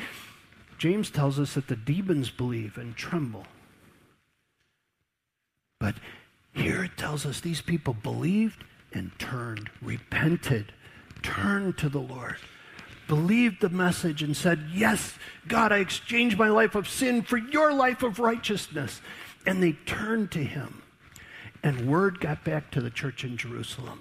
James 0.78 1.10
tells 1.10 1.38
us 1.38 1.54
that 1.54 1.66
the 1.66 1.76
demons 1.76 2.30
believe 2.30 2.78
and 2.78 2.96
tremble. 2.96 3.46
But 5.80 5.96
here 6.52 6.84
it 6.84 6.96
tells 6.96 7.26
us 7.26 7.40
these 7.40 7.60
people 7.60 7.94
believed 7.94 8.64
and 8.92 9.10
turned, 9.18 9.68
repented, 9.82 10.72
turned 11.22 11.76
to 11.78 11.88
the 11.88 12.00
Lord, 12.00 12.36
believed 13.08 13.60
the 13.60 13.68
message, 13.68 14.22
and 14.22 14.36
said, 14.36 14.66
Yes, 14.72 15.18
God, 15.48 15.72
I 15.72 15.78
exchange 15.78 16.38
my 16.38 16.48
life 16.48 16.76
of 16.76 16.88
sin 16.88 17.22
for 17.22 17.36
your 17.36 17.72
life 17.72 18.02
of 18.02 18.20
righteousness. 18.20 19.00
And 19.46 19.62
they 19.62 19.72
turned 19.72 20.30
to 20.30 20.44
him. 20.44 20.83
And 21.64 21.88
word 21.88 22.20
got 22.20 22.44
back 22.44 22.70
to 22.70 22.80
the 22.80 22.90
church 22.90 23.24
in 23.24 23.36
Jerusalem 23.36 23.98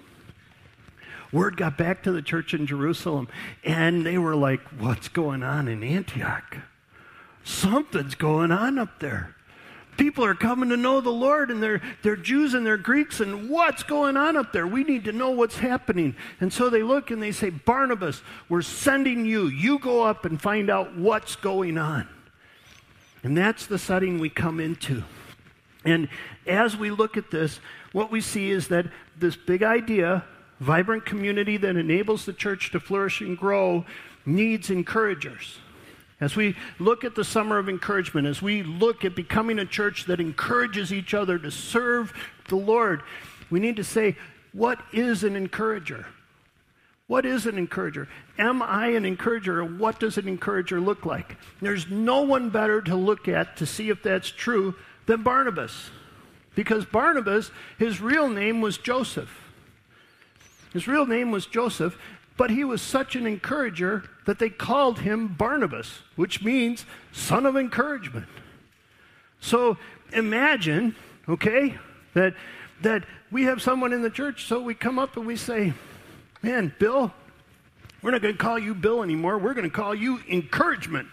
word 1.34 1.56
got 1.56 1.76
back 1.76 2.02
to 2.04 2.12
the 2.12 2.22
church 2.22 2.54
in 2.54 2.64
Jerusalem, 2.64 3.28
and 3.64 4.06
they 4.06 4.16
were 4.16 4.36
like, 4.36 4.60
What's 4.78 5.08
going 5.08 5.42
on 5.42 5.68
in 5.68 5.82
Antioch? 5.82 6.58
Something's 7.42 8.14
going 8.14 8.52
on 8.52 8.78
up 8.78 9.00
there. 9.00 9.34
People 9.96 10.24
are 10.24 10.34
coming 10.34 10.70
to 10.70 10.76
know 10.76 11.00
the 11.00 11.10
Lord, 11.10 11.50
and 11.50 11.62
they're, 11.62 11.82
they're 12.02 12.16
Jews 12.16 12.54
and 12.54 12.66
they're 12.66 12.76
Greeks, 12.76 13.20
and 13.20 13.48
what's 13.48 13.82
going 13.82 14.16
on 14.16 14.36
up 14.36 14.52
there? 14.52 14.66
We 14.66 14.82
need 14.82 15.04
to 15.04 15.12
know 15.12 15.30
what's 15.30 15.58
happening. 15.58 16.16
And 16.40 16.52
so 16.52 16.68
they 16.68 16.82
look 16.82 17.10
and 17.10 17.22
they 17.22 17.30
say, 17.30 17.50
Barnabas, 17.50 18.22
we're 18.48 18.62
sending 18.62 19.24
you. 19.24 19.46
You 19.46 19.78
go 19.78 20.02
up 20.02 20.24
and 20.24 20.40
find 20.40 20.68
out 20.68 20.96
what's 20.96 21.36
going 21.36 21.78
on. 21.78 22.08
And 23.22 23.36
that's 23.36 23.66
the 23.66 23.78
setting 23.78 24.18
we 24.18 24.30
come 24.30 24.58
into. 24.58 25.04
And 25.84 26.08
as 26.46 26.76
we 26.76 26.90
look 26.90 27.16
at 27.16 27.30
this, 27.30 27.60
what 27.92 28.10
we 28.10 28.20
see 28.20 28.50
is 28.50 28.68
that 28.68 28.86
this 29.18 29.36
big 29.36 29.62
idea 29.62 30.24
vibrant 30.60 31.04
community 31.04 31.56
that 31.58 31.76
enables 31.76 32.24
the 32.24 32.32
church 32.32 32.70
to 32.72 32.80
flourish 32.80 33.20
and 33.20 33.36
grow 33.36 33.84
needs 34.24 34.70
encouragers. 34.70 35.58
As 36.20 36.36
we 36.36 36.56
look 36.78 37.04
at 37.04 37.14
the 37.14 37.24
summer 37.24 37.58
of 37.58 37.68
encouragement, 37.68 38.26
as 38.26 38.40
we 38.40 38.62
look 38.62 39.04
at 39.04 39.14
becoming 39.14 39.58
a 39.58 39.66
church 39.66 40.06
that 40.06 40.20
encourages 40.20 40.92
each 40.92 41.12
other 41.12 41.38
to 41.38 41.50
serve 41.50 42.12
the 42.48 42.56
Lord, 42.56 43.02
we 43.50 43.60
need 43.60 43.76
to 43.76 43.84
say, 43.84 44.16
what 44.52 44.80
is 44.92 45.24
an 45.24 45.36
encourager? 45.36 46.06
What 47.06 47.26
is 47.26 47.44
an 47.46 47.58
encourager? 47.58 48.08
Am 48.38 48.62
I 48.62 48.88
an 48.88 49.04
encourager? 49.04 49.62
What 49.62 50.00
does 50.00 50.16
an 50.16 50.26
encourager 50.26 50.80
look 50.80 51.04
like? 51.04 51.36
There's 51.60 51.90
no 51.90 52.22
one 52.22 52.48
better 52.48 52.80
to 52.82 52.96
look 52.96 53.28
at 53.28 53.58
to 53.58 53.66
see 53.66 53.90
if 53.90 54.02
that's 54.02 54.30
true 54.30 54.74
than 55.06 55.22
Barnabas. 55.22 55.90
Because 56.54 56.84
Barnabas, 56.84 57.50
his 57.78 58.00
real 58.00 58.28
name 58.28 58.60
was 58.60 58.78
Joseph. 58.78 59.30
His 60.72 60.86
real 60.86 61.06
name 61.06 61.30
was 61.30 61.46
Joseph, 61.46 61.98
but 62.36 62.50
he 62.50 62.64
was 62.64 62.82
such 62.82 63.16
an 63.16 63.26
encourager 63.26 64.04
that 64.26 64.38
they 64.38 64.50
called 64.50 65.00
him 65.00 65.28
Barnabas, 65.28 66.00
which 66.16 66.42
means 66.42 66.84
son 67.12 67.46
of 67.46 67.56
encouragement. 67.56 68.26
So 69.40 69.78
imagine, 70.12 70.96
okay, 71.28 71.76
that 72.14 72.34
that 72.82 73.04
we 73.30 73.44
have 73.44 73.62
someone 73.62 73.92
in 73.92 74.02
the 74.02 74.10
church, 74.10 74.46
so 74.46 74.60
we 74.60 74.74
come 74.74 74.98
up 74.98 75.16
and 75.16 75.26
we 75.26 75.36
say, 75.36 75.72
Man, 76.42 76.74
Bill, 76.78 77.12
we're 78.02 78.10
not 78.10 78.20
going 78.20 78.34
to 78.34 78.38
call 78.38 78.58
you 78.58 78.74
Bill 78.74 79.02
anymore. 79.02 79.38
We're 79.38 79.54
going 79.54 79.68
to 79.68 79.74
call 79.74 79.94
you 79.94 80.20
encouragement 80.28 81.08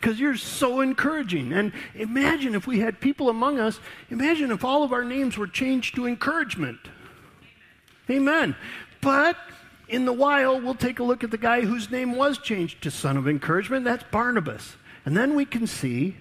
because 0.00 0.20
you're 0.20 0.36
so 0.36 0.80
encouraging. 0.80 1.52
And 1.52 1.72
imagine 1.94 2.54
if 2.54 2.66
we 2.66 2.80
had 2.80 3.00
people 3.00 3.28
among 3.28 3.58
us, 3.58 3.80
imagine 4.10 4.50
if 4.50 4.64
all 4.64 4.82
of 4.82 4.92
our 4.92 5.04
names 5.04 5.36
were 5.36 5.46
changed 5.46 5.94
to 5.96 6.06
encouragement. 6.06 6.78
Amen. 8.10 8.56
But 9.00 9.36
in 9.88 10.04
the 10.04 10.12
while, 10.12 10.60
we'll 10.60 10.74
take 10.74 10.98
a 10.98 11.04
look 11.04 11.24
at 11.24 11.30
the 11.30 11.38
guy 11.38 11.62
whose 11.62 11.90
name 11.90 12.14
was 12.14 12.38
changed 12.38 12.82
to 12.82 12.90
Son 12.90 13.16
of 13.16 13.26
Encouragement. 13.26 13.84
That's 13.84 14.04
Barnabas. 14.04 14.76
And 15.04 15.16
then 15.16 15.34
we 15.34 15.44
can 15.44 15.66
see 15.66 16.16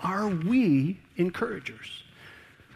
are 0.00 0.28
we 0.28 1.00
encouragers? 1.16 2.04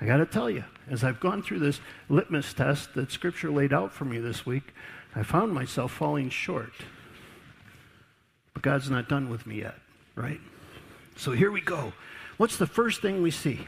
I 0.01 0.07
got 0.07 0.17
to 0.17 0.27
tell 0.27 0.51
you, 0.51 0.65
as 0.91 1.05
I've 1.05 1.21
gone 1.21 1.43
through 1.43 1.61
this 1.61 1.81
litmus 2.09 2.53
test 2.53 2.95
that 2.95 3.13
Scripture 3.13 3.51
laid 3.51 3.73
out 3.73 3.93
for 3.93 4.05
me 4.05 4.19
this 4.19 4.45
week, 4.45 4.75
I 5.15 5.23
found 5.23 5.53
myself 5.53 5.93
falling 5.93 6.31
short. 6.31 6.73
But 8.55 8.63
God's 8.63 8.91
not 8.91 9.09
done 9.09 9.29
with 9.29 9.47
me 9.47 9.61
yet, 9.61 9.77
right? 10.15 10.41
So 11.17 11.33
here 11.33 11.51
we 11.51 11.61
go. 11.61 11.93
What's 12.37 12.57
the 12.57 12.67
first 12.67 13.03
thing 13.03 13.23
we 13.23 13.31
see? 13.31 13.67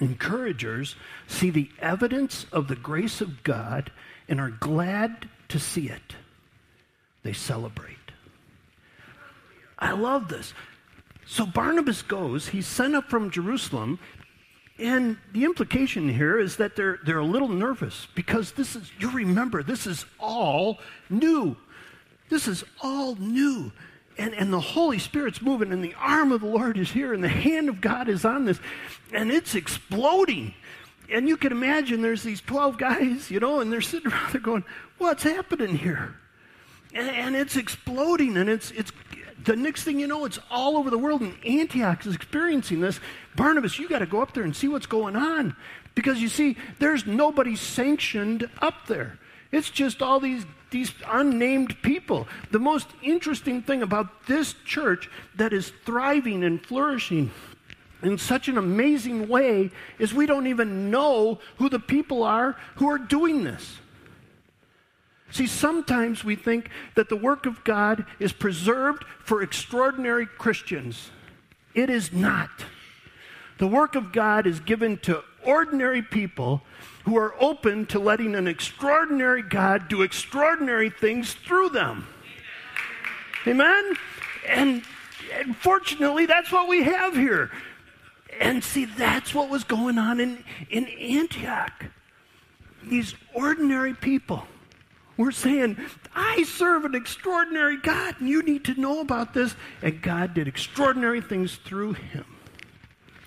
Encouragers 0.00 0.96
see 1.26 1.50
the 1.50 1.70
evidence 1.80 2.46
of 2.52 2.68
the 2.68 2.76
grace 2.76 3.20
of 3.20 3.42
God 3.42 3.92
and 4.28 4.40
are 4.40 4.50
glad 4.50 5.28
to 5.48 5.58
see 5.58 5.88
it. 5.88 6.16
They 7.22 7.32
celebrate. 7.32 7.96
I 9.78 9.92
love 9.92 10.28
this. 10.28 10.54
So 11.26 11.46
Barnabas 11.46 12.02
goes, 12.02 12.48
he's 12.48 12.66
sent 12.66 12.94
up 12.94 13.08
from 13.08 13.30
Jerusalem, 13.30 13.98
and 14.78 15.16
the 15.32 15.44
implication 15.44 16.08
here 16.08 16.38
is 16.38 16.56
that 16.56 16.74
they're, 16.74 16.98
they're 17.04 17.18
a 17.18 17.24
little 17.24 17.48
nervous 17.48 18.08
because 18.14 18.52
this 18.52 18.74
is, 18.74 18.90
you 18.98 19.10
remember, 19.10 19.62
this 19.62 19.86
is 19.86 20.04
all 20.18 20.78
new. 21.08 21.56
This 22.28 22.48
is 22.48 22.64
all 22.82 23.14
new. 23.16 23.70
And, 24.18 24.34
and 24.34 24.52
the 24.52 24.60
Holy 24.60 24.98
Spirit's 24.98 25.40
moving, 25.40 25.72
and 25.72 25.82
the 25.82 25.94
arm 25.98 26.32
of 26.32 26.42
the 26.42 26.46
Lord 26.46 26.76
is 26.76 26.90
here, 26.90 27.14
and 27.14 27.24
the 27.24 27.28
hand 27.28 27.68
of 27.68 27.80
God 27.80 28.08
is 28.08 28.24
on 28.24 28.44
this, 28.44 28.60
and 29.12 29.30
it's 29.30 29.54
exploding 29.54 30.54
and 31.12 31.28
you 31.28 31.36
can 31.36 31.52
imagine 31.52 32.00
there's 32.00 32.22
these 32.22 32.40
12 32.40 32.78
guys, 32.78 33.30
you 33.30 33.38
know, 33.38 33.60
and 33.60 33.72
they're 33.72 33.80
sitting 33.80 34.10
around 34.10 34.32
there 34.32 34.40
going, 34.40 34.64
what's 34.98 35.22
happening 35.22 35.76
here? 35.76 36.16
And, 36.94 37.08
and, 37.08 37.36
it's 37.36 37.56
exploding, 37.56 38.36
and 38.36 38.50
it's, 38.50 38.70
it's 38.72 38.92
the 39.44 39.56
next 39.56 39.84
thing 39.84 39.98
you 39.98 40.06
know, 40.06 40.24
it's 40.24 40.38
all 40.50 40.76
over 40.76 40.90
the 40.90 40.98
world, 40.98 41.22
and 41.22 41.34
Antioch 41.44 42.04
is 42.06 42.14
experiencing 42.14 42.80
this. 42.80 43.00
Barnabas, 43.34 43.78
you 43.78 43.88
got 43.88 44.00
to 44.00 44.06
go 44.06 44.20
up 44.20 44.34
there 44.34 44.44
and 44.44 44.54
see 44.54 44.68
what's 44.68 44.86
going 44.86 45.16
on. 45.16 45.56
Because 45.94 46.20
you 46.20 46.28
see, 46.28 46.56
there's 46.78 47.06
nobody 47.06 47.56
sanctioned 47.56 48.48
up 48.60 48.86
there. 48.86 49.18
It's 49.52 49.70
just 49.70 50.00
all 50.02 50.18
these, 50.18 50.44
these 50.70 50.92
unnamed 51.06 51.80
people. 51.82 52.26
The 52.50 52.58
most 52.58 52.88
interesting 53.02 53.62
thing 53.62 53.82
about 53.82 54.26
this 54.26 54.54
church 54.64 55.10
that 55.36 55.52
is 55.52 55.72
thriving 55.84 56.42
and 56.42 56.64
flourishing 56.64 57.30
in 58.02 58.18
such 58.18 58.48
an 58.48 58.58
amazing 58.58 59.28
way 59.28 59.70
is 59.98 60.12
we 60.12 60.26
don't 60.26 60.46
even 60.46 60.90
know 60.90 61.38
who 61.58 61.68
the 61.68 61.78
people 61.78 62.22
are 62.24 62.56
who 62.76 62.88
are 62.88 62.98
doing 62.98 63.44
this. 63.44 63.78
See, 65.30 65.46
sometimes 65.46 66.24
we 66.24 66.36
think 66.36 66.68
that 66.94 67.08
the 67.08 67.16
work 67.16 67.46
of 67.46 67.64
God 67.64 68.04
is 68.18 68.32
preserved 68.32 69.04
for 69.24 69.42
extraordinary 69.42 70.26
Christians. 70.26 71.10
It 71.74 71.88
is 71.88 72.12
not. 72.12 72.50
The 73.58 73.66
work 73.66 73.94
of 73.94 74.12
God 74.12 74.46
is 74.46 74.60
given 74.60 74.98
to 74.98 75.22
ordinary 75.44 76.02
people 76.02 76.62
who 77.04 77.16
are 77.16 77.34
open 77.40 77.86
to 77.86 77.98
letting 77.98 78.34
an 78.34 78.46
extraordinary 78.46 79.42
God 79.42 79.88
do 79.88 80.02
extraordinary 80.02 80.90
things 80.90 81.34
through 81.34 81.70
them. 81.70 82.06
Amen? 83.46 83.94
And, 84.48 84.82
and 85.32 85.56
fortunately, 85.56 86.26
that's 86.26 86.52
what 86.52 86.68
we 86.68 86.84
have 86.84 87.14
here. 87.14 87.50
And 88.40 88.62
see, 88.62 88.84
that's 88.84 89.34
what 89.34 89.50
was 89.50 89.64
going 89.64 89.98
on 89.98 90.20
in, 90.20 90.44
in 90.70 90.86
Antioch. 90.86 91.86
These 92.84 93.14
ordinary 93.34 93.94
people 93.94 94.44
were 95.16 95.32
saying, 95.32 95.76
I 96.14 96.44
serve 96.44 96.84
an 96.84 96.94
extraordinary 96.94 97.76
God, 97.76 98.16
and 98.18 98.28
you 98.28 98.42
need 98.42 98.64
to 98.64 98.80
know 98.80 99.00
about 99.00 99.34
this. 99.34 99.54
And 99.82 100.00
God 100.00 100.34
did 100.34 100.48
extraordinary 100.48 101.20
things 101.20 101.56
through 101.56 101.94
him 101.94 102.31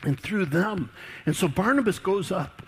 and 0.05 0.19
through 0.19 0.45
them. 0.45 0.89
And 1.25 1.35
so 1.35 1.47
Barnabas 1.47 1.99
goes 1.99 2.31
up, 2.31 2.61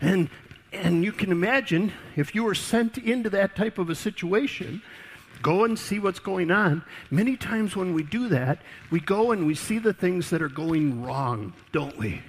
and, 0.00 0.28
and 0.72 1.04
you 1.04 1.12
can 1.12 1.30
imagine 1.30 1.92
if 2.16 2.34
you 2.34 2.44
were 2.44 2.54
sent 2.54 2.98
into 2.98 3.30
that 3.30 3.56
type 3.56 3.78
of 3.78 3.90
a 3.90 3.94
situation, 3.94 4.82
go 5.42 5.64
and 5.64 5.78
see 5.78 5.98
what's 5.98 6.20
going 6.20 6.50
on. 6.50 6.82
Many 7.10 7.36
times 7.36 7.76
when 7.76 7.92
we 7.92 8.02
do 8.02 8.28
that, 8.28 8.60
we 8.90 9.00
go 9.00 9.32
and 9.32 9.46
we 9.46 9.54
see 9.54 9.78
the 9.78 9.92
things 9.92 10.30
that 10.30 10.40
are 10.40 10.48
going 10.48 11.02
wrong, 11.02 11.52
don't 11.72 11.98
we? 11.98 12.22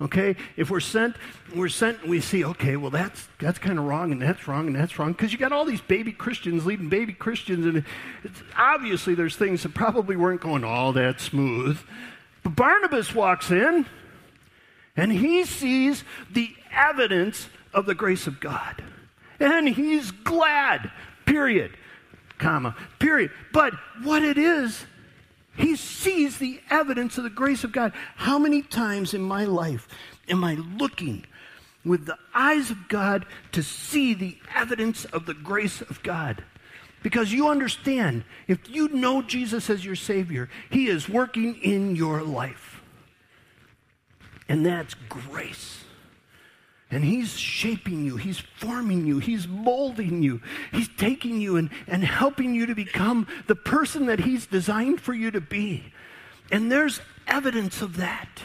Okay? 0.00 0.36
If 0.56 0.70
we're 0.70 0.80
sent, 0.80 1.16
we're 1.54 1.68
sent 1.68 2.02
and 2.02 2.10
we 2.10 2.20
see, 2.20 2.44
okay, 2.44 2.76
well 2.76 2.90
that's 2.90 3.26
that's 3.40 3.58
kind 3.58 3.78
of 3.78 3.84
wrong 3.84 4.12
and 4.12 4.22
that's 4.22 4.46
wrong 4.46 4.68
and 4.68 4.76
that's 4.76 4.98
wrong 4.98 5.12
because 5.12 5.32
you 5.32 5.38
got 5.38 5.50
all 5.50 5.64
these 5.64 5.80
baby 5.80 6.12
Christians 6.12 6.64
leading 6.66 6.88
baby 6.88 7.12
Christians 7.12 7.66
and 7.66 7.84
obviously 8.56 9.14
there's 9.14 9.34
things 9.34 9.64
that 9.64 9.74
probably 9.74 10.14
weren't 10.14 10.40
going 10.40 10.62
all 10.62 10.92
that 10.92 11.20
smooth. 11.20 11.78
But 12.48 12.56
Barnabas 12.56 13.14
walks 13.14 13.50
in 13.50 13.84
and 14.96 15.12
he 15.12 15.44
sees 15.44 16.02
the 16.30 16.54
evidence 16.72 17.48
of 17.74 17.84
the 17.84 17.94
grace 17.94 18.26
of 18.26 18.40
God. 18.40 18.82
And 19.38 19.68
he's 19.68 20.10
glad. 20.10 20.90
Period 21.26 21.76
comma, 22.38 22.74
period. 22.98 23.30
But 23.52 23.74
what 24.02 24.22
it 24.22 24.38
is, 24.38 24.86
he 25.56 25.76
sees 25.76 26.38
the 26.38 26.60
evidence 26.70 27.18
of 27.18 27.24
the 27.24 27.30
grace 27.30 27.64
of 27.64 27.72
God. 27.72 27.92
How 28.16 28.38
many 28.38 28.62
times 28.62 29.12
in 29.12 29.20
my 29.20 29.44
life 29.44 29.88
am 30.28 30.44
I 30.44 30.54
looking 30.54 31.26
with 31.84 32.06
the 32.06 32.18
eyes 32.34 32.70
of 32.70 32.88
God 32.88 33.26
to 33.52 33.62
see 33.62 34.14
the 34.14 34.38
evidence 34.54 35.04
of 35.06 35.26
the 35.26 35.34
grace 35.34 35.80
of 35.82 36.02
God? 36.02 36.44
Because 37.02 37.32
you 37.32 37.48
understand, 37.48 38.24
if 38.46 38.68
you 38.68 38.88
know 38.88 39.22
Jesus 39.22 39.70
as 39.70 39.84
your 39.84 39.96
Savior, 39.96 40.48
He 40.70 40.88
is 40.88 41.08
working 41.08 41.56
in 41.56 41.94
your 41.94 42.22
life. 42.22 42.80
And 44.48 44.64
that's 44.64 44.94
grace. 45.08 45.84
And 46.90 47.04
he's 47.04 47.36
shaping 47.36 48.04
you, 48.04 48.16
he's 48.16 48.38
forming 48.38 49.06
you, 49.06 49.18
he's 49.18 49.46
molding 49.46 50.22
you, 50.22 50.40
he's 50.72 50.88
taking 50.88 51.38
you 51.38 51.56
and, 51.56 51.68
and 51.86 52.02
helping 52.02 52.54
you 52.54 52.64
to 52.64 52.74
become 52.74 53.26
the 53.46 53.54
person 53.54 54.06
that 54.06 54.20
he's 54.20 54.46
designed 54.46 55.00
for 55.00 55.12
you 55.12 55.30
to 55.30 55.40
be. 55.40 55.92
And 56.50 56.72
there's 56.72 57.02
evidence 57.26 57.82
of 57.82 57.96
that. 57.98 58.42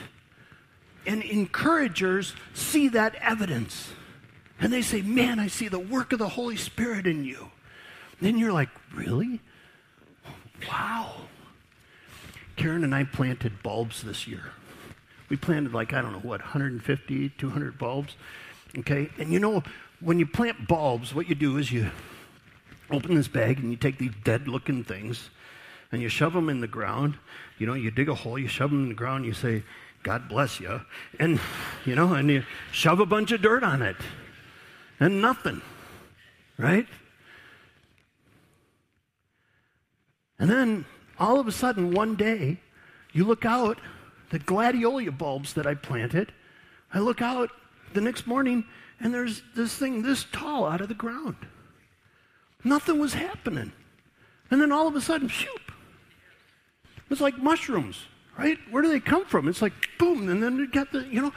And 1.06 1.24
encouragers 1.24 2.36
see 2.54 2.90
that 2.90 3.16
evidence. 3.16 3.92
And 4.60 4.74
they 4.74 4.82
say, 4.82 5.02
Man, 5.02 5.40
I 5.40 5.48
see 5.48 5.70
the 5.70 5.80
work 5.80 6.12
of 6.12 6.20
the 6.20 6.30
Holy 6.30 6.58
Spirit 6.58 7.08
in 7.08 7.24
you. 7.24 7.50
Then 8.24 8.38
you're 8.38 8.53
like, 8.53 8.70
Really? 8.96 9.42
Wow. 10.70 11.13
Karen 12.56 12.86
and 12.86 12.96
I 12.96 13.03
planted 13.03 13.62
bulbs 13.62 14.01
this 14.01 14.27
year. 14.27 14.51
We 15.27 15.36
planted 15.36 15.74
like, 15.74 15.92
I 15.92 16.01
don't 16.01 16.13
know 16.13 16.20
what, 16.20 16.39
150, 16.39 17.30
200 17.30 17.77
bulbs. 17.77 18.15
Okay? 18.77 19.10
And 19.18 19.34
you 19.34 19.39
know, 19.39 19.62
when 20.00 20.20
you 20.20 20.25
plant 20.25 20.70
bulbs, 20.70 21.13
what 21.13 21.27
you 21.27 21.36
do 21.36 21.58
is 21.58 21.72
you 21.72 21.89
open 22.92 23.15
this 23.15 23.27
bag 23.27 23.60
and 23.60 23.72
you 23.72 23.75
take 23.75 23.98
these 23.98 24.13
dead 24.24 24.48
looking 24.48 24.86
things 24.86 25.30
and 25.92 26.01
you 26.01 26.08
shove 26.08 26.32
them 26.32 26.48
in 26.48 26.62
the 26.62 26.68
ground. 26.68 27.18
You 27.58 27.68
know, 27.68 27.74
you 27.74 27.92
dig 27.92 28.08
a 28.08 28.15
hole, 28.15 28.39
you 28.39 28.48
shove 28.48 28.70
them 28.70 28.84
in 28.84 28.89
the 28.89 28.95
ground, 28.95 29.26
you 29.26 29.34
say, 29.34 29.63
God 30.04 30.30
bless 30.30 30.62
you. 30.62 30.80
And, 31.19 31.41
you 31.86 31.95
know, 31.95 32.13
and 32.13 32.30
you 32.30 32.43
shove 32.71 33.02
a 33.02 33.06
bunch 33.06 33.34
of 33.34 33.41
dirt 33.41 33.63
on 33.63 33.82
it 33.82 33.98
and 35.00 35.21
nothing. 35.21 35.62
Right? 36.58 36.88
And 40.43 40.51
then 40.51 40.84
all 41.17 41.39
of 41.39 41.47
a 41.47 41.53
sudden, 41.53 41.91
one 41.91 42.15
day, 42.15 42.60
you 43.13 43.23
look 43.23 43.45
out 43.45 43.79
the 44.29 44.39
gladiola 44.39 45.10
bulbs 45.10 45.53
that 45.53 45.65
I 45.65 45.73
planted, 45.73 46.34
I 46.93 46.99
look 46.99 47.21
out 47.21 47.49
the 47.93 48.01
next 48.01 48.27
morning 48.27 48.65
and 48.99 49.13
there's 49.13 49.41
this 49.56 49.73
thing 49.73 50.01
this 50.01 50.25
tall 50.34 50.65
out 50.65 50.82
of 50.82 50.89
the 50.89 50.95
ground. 50.95 51.38
Nothing 52.62 52.99
was 52.99 53.13
happening. 53.13 53.71
And 54.51 54.62
then 54.62 54.73
all 54.73 54.86
of 54.86 54.97
a 54.97 55.01
sudden, 55.01 55.29
shoop. 55.29 55.71
It's 57.10 57.21
like 57.21 57.38
mushrooms, 57.38 58.01
right? 58.38 58.58
Where 58.69 58.84
do 58.84 58.89
they 58.89 58.99
come 58.99 59.23
from? 59.23 59.47
It's 59.47 59.62
like 59.62 59.71
boom, 59.97 60.27
and 60.27 60.43
then 60.43 60.58
you 60.58 60.67
get 60.67 60.91
the, 60.91 61.08
you 61.08 61.21
know. 61.21 61.32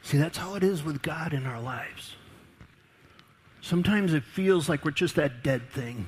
See, 0.00 0.16
that's 0.16 0.38
how 0.38 0.54
it 0.54 0.62
is 0.62 0.82
with 0.82 1.02
God 1.02 1.34
in 1.34 1.44
our 1.44 1.60
lives. 1.60 2.16
Sometimes 3.60 4.14
it 4.14 4.24
feels 4.24 4.70
like 4.70 4.86
we're 4.86 4.92
just 4.92 5.16
that 5.16 5.42
dead 5.42 5.68
thing 5.70 6.06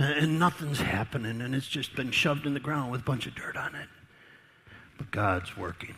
and 0.00 0.38
nothing's 0.38 0.80
happening 0.80 1.40
and 1.40 1.54
it's 1.54 1.68
just 1.68 1.94
been 1.94 2.10
shoved 2.10 2.46
in 2.46 2.54
the 2.54 2.60
ground 2.60 2.90
with 2.90 3.02
a 3.02 3.04
bunch 3.04 3.26
of 3.26 3.34
dirt 3.34 3.56
on 3.56 3.74
it 3.74 3.88
but 5.00 5.10
God's 5.12 5.56
working. 5.56 5.94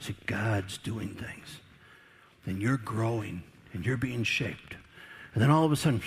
See, 0.00 0.16
God's 0.26 0.76
doing 0.78 1.10
things. 1.10 1.60
And 2.44 2.60
you're 2.60 2.78
growing 2.78 3.44
and 3.72 3.86
you're 3.86 3.96
being 3.96 4.24
shaped. 4.24 4.74
And 5.32 5.40
then 5.40 5.52
all 5.52 5.64
of 5.64 5.70
a 5.70 5.76
sudden, 5.76 6.02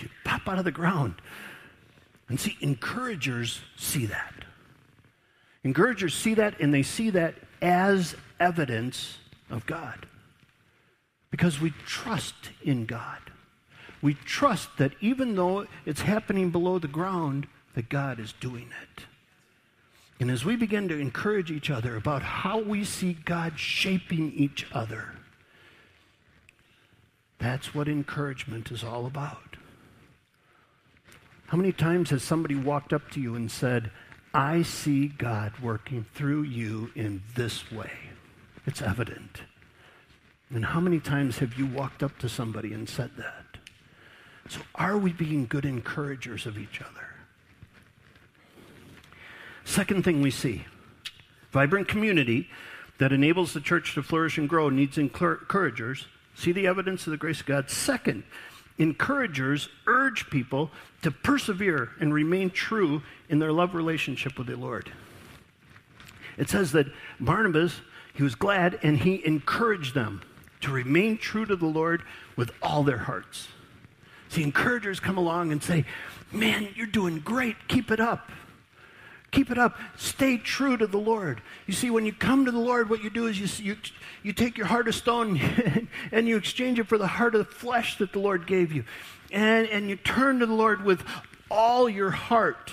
you 0.00 0.08
pop 0.24 0.48
out 0.48 0.58
of 0.58 0.64
the 0.64 0.72
ground. 0.72 1.14
And 2.28 2.40
see, 2.40 2.56
encouragers 2.60 3.60
see 3.76 4.06
that. 4.06 4.44
Encouragers 5.62 6.14
see 6.14 6.34
that 6.34 6.58
and 6.58 6.74
they 6.74 6.82
see 6.82 7.10
that 7.10 7.36
as 7.62 8.16
evidence 8.40 9.18
of 9.50 9.64
God. 9.66 10.06
Because 11.30 11.60
we 11.60 11.70
trust 11.86 12.50
in 12.64 12.86
God. 12.86 13.20
We 14.02 14.14
trust 14.14 14.76
that 14.78 14.92
even 15.00 15.36
though 15.36 15.66
it's 15.84 16.02
happening 16.02 16.50
below 16.50 16.78
the 16.78 16.88
ground, 16.88 17.46
that 17.74 17.88
God 17.88 18.18
is 18.18 18.32
doing 18.40 18.68
it. 18.82 19.04
And 20.18 20.30
as 20.30 20.44
we 20.44 20.56
begin 20.56 20.88
to 20.88 20.98
encourage 20.98 21.50
each 21.50 21.70
other 21.70 21.96
about 21.96 22.22
how 22.22 22.60
we 22.60 22.84
see 22.84 23.14
God 23.24 23.58
shaping 23.58 24.32
each 24.34 24.66
other, 24.72 25.14
that's 27.38 27.74
what 27.74 27.88
encouragement 27.88 28.70
is 28.70 28.84
all 28.84 29.06
about. 29.06 29.56
How 31.46 31.56
many 31.56 31.72
times 31.72 32.10
has 32.10 32.22
somebody 32.22 32.54
walked 32.54 32.92
up 32.92 33.10
to 33.12 33.20
you 33.20 33.34
and 33.34 33.50
said, 33.50 33.90
I 34.32 34.62
see 34.62 35.08
God 35.08 35.52
working 35.60 36.04
through 36.14 36.42
you 36.42 36.90
in 36.94 37.22
this 37.34 37.72
way? 37.72 37.90
It's 38.66 38.82
evident. 38.82 39.42
And 40.50 40.64
how 40.64 40.80
many 40.80 41.00
times 41.00 41.38
have 41.38 41.54
you 41.54 41.66
walked 41.66 42.02
up 42.02 42.18
to 42.18 42.28
somebody 42.28 42.72
and 42.72 42.88
said 42.88 43.10
that? 43.16 43.39
So, 44.50 44.62
are 44.74 44.98
we 44.98 45.12
being 45.12 45.46
good 45.46 45.64
encouragers 45.64 46.44
of 46.44 46.58
each 46.58 46.80
other? 46.80 47.14
Second 49.64 50.02
thing 50.02 50.22
we 50.22 50.32
see 50.32 50.64
vibrant 51.52 51.86
community 51.86 52.48
that 52.98 53.12
enables 53.12 53.52
the 53.52 53.60
church 53.60 53.94
to 53.94 54.02
flourish 54.02 54.38
and 54.38 54.48
grow 54.48 54.68
needs 54.68 54.98
encouragers. 54.98 56.08
See 56.34 56.50
the 56.50 56.66
evidence 56.66 57.06
of 57.06 57.12
the 57.12 57.16
grace 57.16 57.38
of 57.38 57.46
God. 57.46 57.70
Second, 57.70 58.24
encouragers 58.76 59.68
urge 59.86 60.28
people 60.30 60.72
to 61.02 61.12
persevere 61.12 61.90
and 62.00 62.12
remain 62.12 62.50
true 62.50 63.02
in 63.28 63.38
their 63.38 63.52
love 63.52 63.76
relationship 63.76 64.36
with 64.36 64.48
the 64.48 64.56
Lord. 64.56 64.90
It 66.36 66.48
says 66.48 66.72
that 66.72 66.86
Barnabas, 67.20 67.82
he 68.14 68.24
was 68.24 68.34
glad 68.34 68.80
and 68.82 68.98
he 68.98 69.24
encouraged 69.24 69.94
them 69.94 70.22
to 70.62 70.72
remain 70.72 71.18
true 71.18 71.46
to 71.46 71.54
the 71.54 71.66
Lord 71.66 72.02
with 72.34 72.50
all 72.60 72.82
their 72.82 72.98
hearts. 72.98 73.46
See, 74.30 74.44
encouragers 74.44 75.00
come 75.00 75.18
along 75.18 75.52
and 75.52 75.62
say, 75.62 75.84
Man, 76.32 76.68
you're 76.76 76.86
doing 76.86 77.18
great. 77.18 77.56
Keep 77.66 77.90
it 77.90 77.98
up. 77.98 78.30
Keep 79.32 79.50
it 79.50 79.58
up. 79.58 79.76
Stay 79.96 80.38
true 80.38 80.76
to 80.76 80.86
the 80.86 80.98
Lord. 80.98 81.40
You 81.66 81.72
see, 81.72 81.90
when 81.90 82.06
you 82.06 82.12
come 82.12 82.44
to 82.44 82.50
the 82.50 82.58
Lord, 82.58 82.88
what 82.88 83.02
you 83.02 83.10
do 83.10 83.26
is 83.26 83.38
you, 83.38 83.72
you, 83.72 83.76
you 84.22 84.32
take 84.32 84.56
your 84.56 84.66
heart 84.66 84.86
of 84.88 84.94
stone 84.94 85.40
and 86.12 86.28
you 86.28 86.36
exchange 86.36 86.78
it 86.78 86.86
for 86.86 86.98
the 86.98 87.06
heart 87.06 87.34
of 87.34 87.40
the 87.40 87.52
flesh 87.52 87.98
that 87.98 88.12
the 88.12 88.20
Lord 88.20 88.46
gave 88.46 88.72
you. 88.72 88.84
And, 89.32 89.68
and 89.68 89.88
you 89.88 89.96
turn 89.96 90.38
to 90.38 90.46
the 90.46 90.54
Lord 90.54 90.84
with 90.84 91.04
all 91.50 91.88
your 91.88 92.10
heart. 92.10 92.72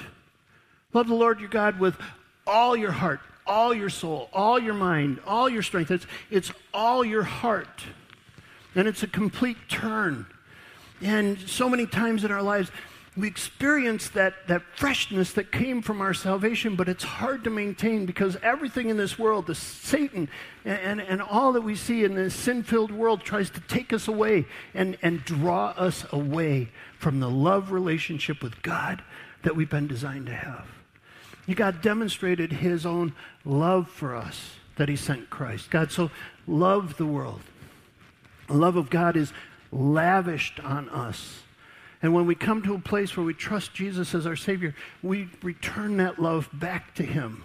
Love 0.93 1.07
the 1.07 1.15
Lord 1.15 1.39
your 1.39 1.49
God 1.49 1.79
with 1.79 1.97
all 2.45 2.75
your 2.75 2.91
heart, 2.91 3.19
all 3.45 3.73
your 3.73 3.89
soul, 3.89 4.29
all 4.33 4.59
your 4.59 4.73
mind, 4.73 5.19
all 5.25 5.49
your 5.49 5.63
strength. 5.63 5.89
It's, 5.89 6.05
it's 6.29 6.51
all 6.73 7.03
your 7.03 7.23
heart. 7.23 7.83
And 8.75 8.87
it's 8.87 9.01
a 9.01 9.07
complete 9.07 9.57
turn. 9.67 10.27
And 11.01 11.39
so 11.39 11.69
many 11.69 11.85
times 11.85 12.23
in 12.23 12.31
our 12.31 12.41
lives, 12.41 12.71
we 13.17 13.27
experience 13.27 14.09
that, 14.09 14.47
that 14.47 14.61
freshness 14.75 15.33
that 15.33 15.51
came 15.51 15.81
from 15.81 16.01
our 16.01 16.13
salvation, 16.13 16.75
but 16.75 16.87
it's 16.87 17.03
hard 17.03 17.43
to 17.45 17.49
maintain 17.49 18.05
because 18.05 18.37
everything 18.43 18.89
in 18.89 18.97
this 18.97 19.17
world, 19.17 19.47
the 19.47 19.55
Satan 19.55 20.29
and, 20.63 20.79
and, 20.79 21.01
and 21.01 21.21
all 21.21 21.53
that 21.53 21.61
we 21.61 21.75
see 21.75 22.03
in 22.03 22.13
this 22.13 22.35
sin 22.35 22.61
filled 22.61 22.91
world 22.91 23.21
tries 23.21 23.49
to 23.51 23.59
take 23.61 23.91
us 23.91 24.07
away 24.07 24.45
and, 24.75 24.97
and 25.01 25.25
draw 25.25 25.69
us 25.69 26.05
away 26.11 26.69
from 26.99 27.19
the 27.19 27.29
love 27.29 27.71
relationship 27.71 28.43
with 28.43 28.61
God 28.61 29.01
that 29.41 29.55
we've 29.55 29.69
been 29.69 29.87
designed 29.87 30.27
to 30.27 30.35
have. 30.35 30.67
God 31.55 31.81
demonstrated 31.81 32.51
his 32.51 32.85
own 32.85 33.13
love 33.45 33.89
for 33.89 34.15
us 34.15 34.51
that 34.75 34.89
he 34.89 34.95
sent 34.95 35.29
Christ. 35.29 35.71
God 35.71 35.91
so 35.91 36.11
loved 36.45 36.97
the 36.97 37.05
world. 37.05 37.41
The 38.47 38.53
love 38.53 38.75
of 38.75 38.89
God 38.89 39.15
is 39.15 39.31
lavished 39.71 40.59
on 40.59 40.89
us 40.89 41.41
and 42.01 42.13
when 42.13 42.27
we 42.27 42.35
come 42.35 42.61
to 42.63 42.75
a 42.75 42.79
place 42.79 43.17
where 43.17 43.25
we 43.25 43.33
trust 43.33 43.73
Jesus 43.73 44.13
as 44.13 44.27
our 44.27 44.35
Savior, 44.35 44.75
we 45.01 45.29
return 45.41 45.97
that 45.97 46.19
love 46.19 46.49
back 46.53 46.93
to 46.95 47.03
Him. 47.03 47.43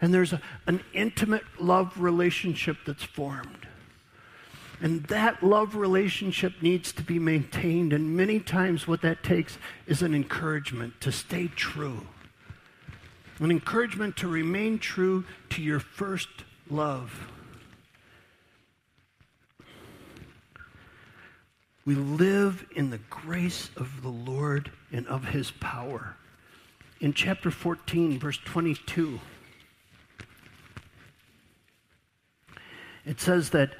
And 0.00 0.14
there's 0.14 0.32
a, 0.32 0.40
an 0.66 0.82
intimate 0.94 1.42
love 1.58 2.00
relationship 2.00 2.78
that's 2.86 3.02
formed. 3.02 3.66
And 4.80 5.02
that 5.04 5.42
love 5.42 5.74
relationship 5.74 6.54
needs 6.62 6.92
to 6.92 7.02
be 7.02 7.18
maintained. 7.18 7.92
And 7.92 8.16
many 8.16 8.40
times, 8.40 8.88
what 8.88 9.02
that 9.02 9.22
takes 9.22 9.58
is 9.86 10.02
an 10.02 10.14
encouragement 10.14 11.00
to 11.00 11.12
stay 11.12 11.48
true, 11.48 12.06
an 13.40 13.50
encouragement 13.50 14.16
to 14.18 14.28
remain 14.28 14.78
true 14.78 15.24
to 15.50 15.60
your 15.60 15.80
first 15.80 16.28
love. 16.70 17.28
We 21.90 21.96
live 21.96 22.66
in 22.76 22.90
the 22.90 23.00
grace 23.10 23.68
of 23.76 24.02
the 24.02 24.10
Lord 24.10 24.70
and 24.92 25.08
of 25.08 25.24
his 25.24 25.50
power. 25.50 26.14
In 27.00 27.12
chapter 27.12 27.50
14, 27.50 28.16
verse 28.16 28.38
22, 28.44 29.18
it 33.04 33.20
says 33.20 33.50
that, 33.50 33.74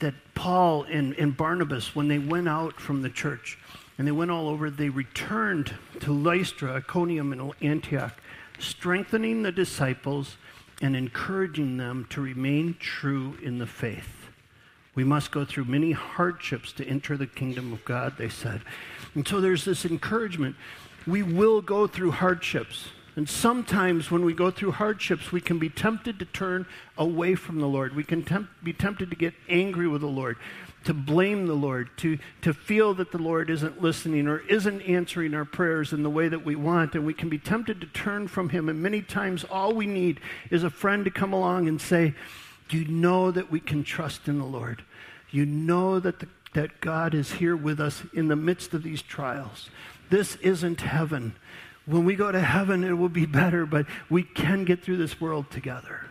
that 0.00 0.12
Paul 0.34 0.82
and, 0.90 1.14
and 1.14 1.34
Barnabas, 1.34 1.96
when 1.96 2.08
they 2.08 2.18
went 2.18 2.50
out 2.50 2.78
from 2.78 3.00
the 3.00 3.08
church 3.08 3.56
and 3.96 4.06
they 4.06 4.12
went 4.12 4.30
all 4.30 4.50
over, 4.50 4.68
they 4.68 4.90
returned 4.90 5.74
to 6.00 6.12
Lystra, 6.12 6.74
Iconium, 6.74 7.32
and 7.32 7.54
Antioch, 7.62 8.20
strengthening 8.58 9.42
the 9.42 9.52
disciples 9.52 10.36
and 10.82 10.94
encouraging 10.94 11.78
them 11.78 12.06
to 12.10 12.20
remain 12.20 12.76
true 12.78 13.38
in 13.42 13.56
the 13.56 13.66
faith. 13.66 14.17
We 14.94 15.04
must 15.04 15.30
go 15.30 15.44
through 15.44 15.66
many 15.66 15.92
hardships 15.92 16.72
to 16.72 16.86
enter 16.86 17.16
the 17.16 17.26
kingdom 17.26 17.72
of 17.72 17.84
God, 17.84 18.14
they 18.18 18.28
said. 18.28 18.62
And 19.14 19.26
so 19.26 19.40
there's 19.40 19.64
this 19.64 19.84
encouragement. 19.84 20.56
We 21.06 21.22
will 21.22 21.62
go 21.62 21.86
through 21.86 22.12
hardships. 22.12 22.88
And 23.18 23.28
sometimes 23.28 24.12
when 24.12 24.24
we 24.24 24.32
go 24.32 24.52
through 24.52 24.72
hardships, 24.72 25.32
we 25.32 25.40
can 25.40 25.58
be 25.58 25.68
tempted 25.68 26.20
to 26.20 26.24
turn 26.24 26.66
away 26.96 27.34
from 27.34 27.58
the 27.58 27.66
Lord. 27.66 27.96
We 27.96 28.04
can 28.04 28.22
temp- 28.22 28.48
be 28.62 28.72
tempted 28.72 29.10
to 29.10 29.16
get 29.16 29.34
angry 29.48 29.88
with 29.88 30.02
the 30.02 30.06
Lord, 30.06 30.36
to 30.84 30.94
blame 30.94 31.48
the 31.48 31.54
Lord, 31.54 31.90
to, 31.96 32.18
to 32.42 32.54
feel 32.54 32.94
that 32.94 33.10
the 33.10 33.18
Lord 33.18 33.50
isn't 33.50 33.82
listening 33.82 34.28
or 34.28 34.38
isn't 34.48 34.82
answering 34.82 35.34
our 35.34 35.44
prayers 35.44 35.92
in 35.92 36.04
the 36.04 36.10
way 36.10 36.28
that 36.28 36.44
we 36.44 36.54
want. 36.54 36.94
And 36.94 37.04
we 37.04 37.12
can 37.12 37.28
be 37.28 37.38
tempted 37.38 37.80
to 37.80 37.88
turn 37.88 38.28
from 38.28 38.50
Him. 38.50 38.68
And 38.68 38.80
many 38.80 39.02
times, 39.02 39.42
all 39.50 39.72
we 39.72 39.86
need 39.86 40.20
is 40.52 40.62
a 40.62 40.70
friend 40.70 41.04
to 41.04 41.10
come 41.10 41.32
along 41.32 41.66
and 41.66 41.80
say, 41.80 42.14
you 42.72 42.86
know 42.86 43.30
that 43.30 43.50
we 43.50 43.60
can 43.60 43.84
trust 43.84 44.28
in 44.28 44.38
the 44.38 44.44
Lord? 44.44 44.82
you 45.30 45.46
know 45.46 46.00
that, 46.00 46.20
the, 46.20 46.28
that 46.54 46.80
God 46.80 47.14
is 47.14 47.32
here 47.32 47.56
with 47.56 47.80
us 47.80 48.02
in 48.12 48.28
the 48.28 48.36
midst 48.36 48.74
of 48.74 48.82
these 48.82 49.02
trials. 49.02 49.70
This 50.10 50.36
isn't 50.36 50.80
heaven. 50.80 51.34
When 51.86 52.04
we 52.04 52.16
go 52.16 52.32
to 52.32 52.40
heaven, 52.40 52.84
it 52.84 52.92
will 52.92 53.08
be 53.08 53.26
better, 53.26 53.66
but 53.66 53.86
we 54.08 54.22
can 54.22 54.64
get 54.64 54.82
through 54.82 54.98
this 54.98 55.20
world 55.20 55.50
together. 55.50 56.06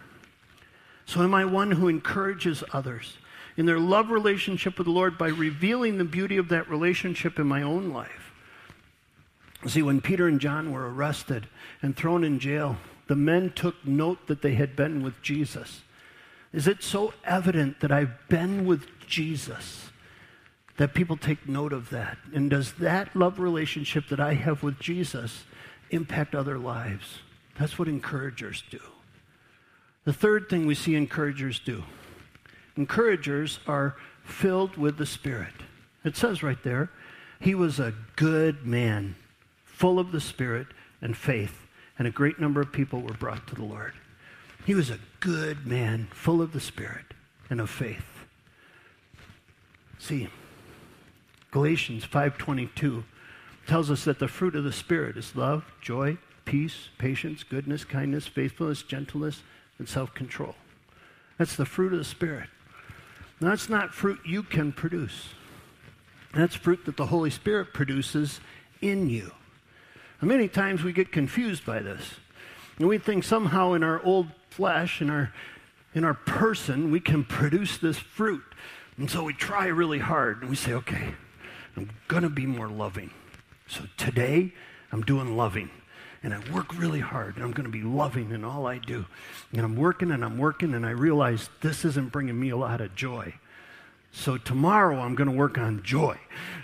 So, 1.05 1.23
am 1.23 1.33
I 1.33 1.45
one 1.45 1.71
who 1.71 1.87
encourages 1.87 2.63
others 2.73 3.17
in 3.55 3.65
their 3.65 3.79
love 3.79 4.09
relationship 4.09 4.77
with 4.77 4.85
the 4.85 4.91
Lord 4.91 5.17
by 5.17 5.29
revealing 5.29 5.97
the 5.97 6.03
beauty 6.03 6.37
of 6.37 6.49
that 6.49 6.69
relationship 6.69 7.39
in 7.39 7.47
my 7.47 7.61
own 7.61 7.91
life? 7.91 8.33
See, 9.65 9.81
when 9.81 10.01
Peter 10.01 10.27
and 10.27 10.39
John 10.39 10.71
were 10.71 10.93
arrested 10.93 11.47
and 11.81 11.95
thrown 11.95 12.23
in 12.23 12.39
jail, 12.39 12.77
the 13.07 13.15
men 13.15 13.51
took 13.51 13.85
note 13.85 14.27
that 14.27 14.41
they 14.41 14.55
had 14.55 14.75
been 14.75 15.01
with 15.01 15.21
Jesus. 15.21 15.81
Is 16.53 16.67
it 16.67 16.83
so 16.83 17.13
evident 17.23 17.81
that 17.81 17.91
I've 17.91 18.15
been 18.29 18.65
with 18.65 18.87
Jesus 19.05 19.89
that 20.77 20.93
people 20.93 21.17
take 21.17 21.47
note 21.47 21.73
of 21.73 21.89
that? 21.89 22.17
And 22.33 22.49
does 22.49 22.73
that 22.73 23.15
love 23.15 23.39
relationship 23.39 24.07
that 24.09 24.19
I 24.19 24.33
have 24.33 24.63
with 24.63 24.79
Jesus 24.79 25.43
impact 25.89 26.35
other 26.35 26.57
lives? 26.57 27.19
That's 27.59 27.77
what 27.77 27.87
encouragers 27.87 28.63
do. 28.69 28.79
The 30.05 30.13
third 30.13 30.47
thing 30.49 30.65
we 30.65 30.75
see 30.75 30.95
encouragers 30.95 31.59
do 31.59 31.83
encouragers 32.77 33.59
are 33.67 33.95
filled 34.23 34.77
with 34.77 34.97
the 34.97 35.05
Spirit. 35.05 35.53
It 36.05 36.15
says 36.15 36.43
right 36.43 36.61
there, 36.63 36.91
he 37.39 37.55
was 37.55 37.79
a 37.79 37.93
good 38.15 38.65
man, 38.65 39.15
full 39.65 39.99
of 39.99 40.11
the 40.11 40.21
Spirit 40.21 40.67
and 41.01 41.17
faith, 41.17 41.65
and 41.97 42.07
a 42.07 42.11
great 42.11 42.39
number 42.39 42.61
of 42.61 42.71
people 42.71 43.01
were 43.01 43.13
brought 43.13 43.47
to 43.47 43.55
the 43.55 43.63
Lord. 43.63 43.93
He 44.65 44.75
was 44.75 44.89
a 44.89 44.99
good 45.27 45.67
man, 45.67 46.07
full 46.11 46.41
of 46.41 46.53
the 46.53 46.59
Spirit 46.61 47.03
and 47.49 47.59
of 47.59 47.69
faith. 47.69 48.25
See, 49.99 50.29
Galatians 51.51 52.05
5:22 52.05 53.03
tells 53.65 53.91
us 53.91 54.05
that 54.05 54.19
the 54.19 54.29
fruit 54.29 54.55
of 54.55 54.63
the 54.63 54.71
spirit 54.71 55.17
is 55.17 55.35
love, 55.35 55.65
joy, 55.81 56.17
peace, 56.45 56.87
patience, 56.97 57.43
goodness, 57.43 57.83
kindness, 57.83 58.25
faithfulness, 58.25 58.83
gentleness, 58.83 59.43
and 59.77 59.89
self-control. 59.89 60.55
That's 61.37 61.57
the 61.57 61.65
fruit 61.65 61.91
of 61.91 61.99
the 61.99 62.05
spirit. 62.05 62.47
Now, 63.41 63.49
that's 63.49 63.67
not 63.67 63.93
fruit 63.93 64.19
you 64.25 64.43
can 64.43 64.71
produce. 64.71 65.33
That's 66.33 66.55
fruit 66.55 66.85
that 66.85 66.95
the 66.95 67.07
Holy 67.07 67.31
Spirit 67.31 67.73
produces 67.73 68.39
in 68.79 69.09
you. 69.09 69.33
And 70.21 70.29
many 70.29 70.47
times 70.47 70.85
we 70.85 70.93
get 70.93 71.11
confused 71.11 71.65
by 71.65 71.79
this. 71.79 72.13
And 72.79 72.87
we 72.87 72.97
think 72.97 73.23
somehow 73.23 73.73
in 73.73 73.83
our 73.83 74.03
old 74.03 74.27
flesh, 74.49 75.01
in 75.01 75.09
our, 75.09 75.33
in 75.93 76.03
our 76.03 76.13
person, 76.13 76.91
we 76.91 76.99
can 76.99 77.23
produce 77.23 77.77
this 77.77 77.97
fruit. 77.97 78.43
And 78.97 79.09
so 79.09 79.23
we 79.23 79.33
try 79.33 79.67
really 79.67 79.99
hard 79.99 80.41
and 80.41 80.49
we 80.49 80.55
say, 80.55 80.73
okay, 80.73 81.13
I'm 81.75 81.89
going 82.07 82.23
to 82.23 82.29
be 82.29 82.45
more 82.45 82.67
loving. 82.67 83.11
So 83.67 83.83
today, 83.97 84.53
I'm 84.91 85.01
doing 85.01 85.35
loving. 85.35 85.69
And 86.23 86.33
I 86.33 86.39
work 86.51 86.77
really 86.77 86.99
hard 86.99 87.35
and 87.35 87.45
I'm 87.45 87.51
going 87.51 87.65
to 87.65 87.71
be 87.71 87.83
loving 87.83 88.31
in 88.31 88.43
all 88.43 88.65
I 88.65 88.79
do. 88.79 89.05
And 89.51 89.61
I'm 89.61 89.75
working 89.75 90.11
and 90.11 90.25
I'm 90.25 90.37
working 90.37 90.73
and 90.73 90.85
I 90.85 90.89
realize 90.91 91.49
this 91.61 91.85
isn't 91.85 92.11
bringing 92.11 92.39
me 92.39 92.49
a 92.49 92.57
lot 92.57 92.81
of 92.81 92.95
joy. 92.95 93.33
So 94.11 94.37
tomorrow 94.37 94.99
I'm 94.99 95.15
going 95.15 95.29
to 95.29 95.35
work 95.35 95.57
on 95.57 95.83
joy. 95.83 96.17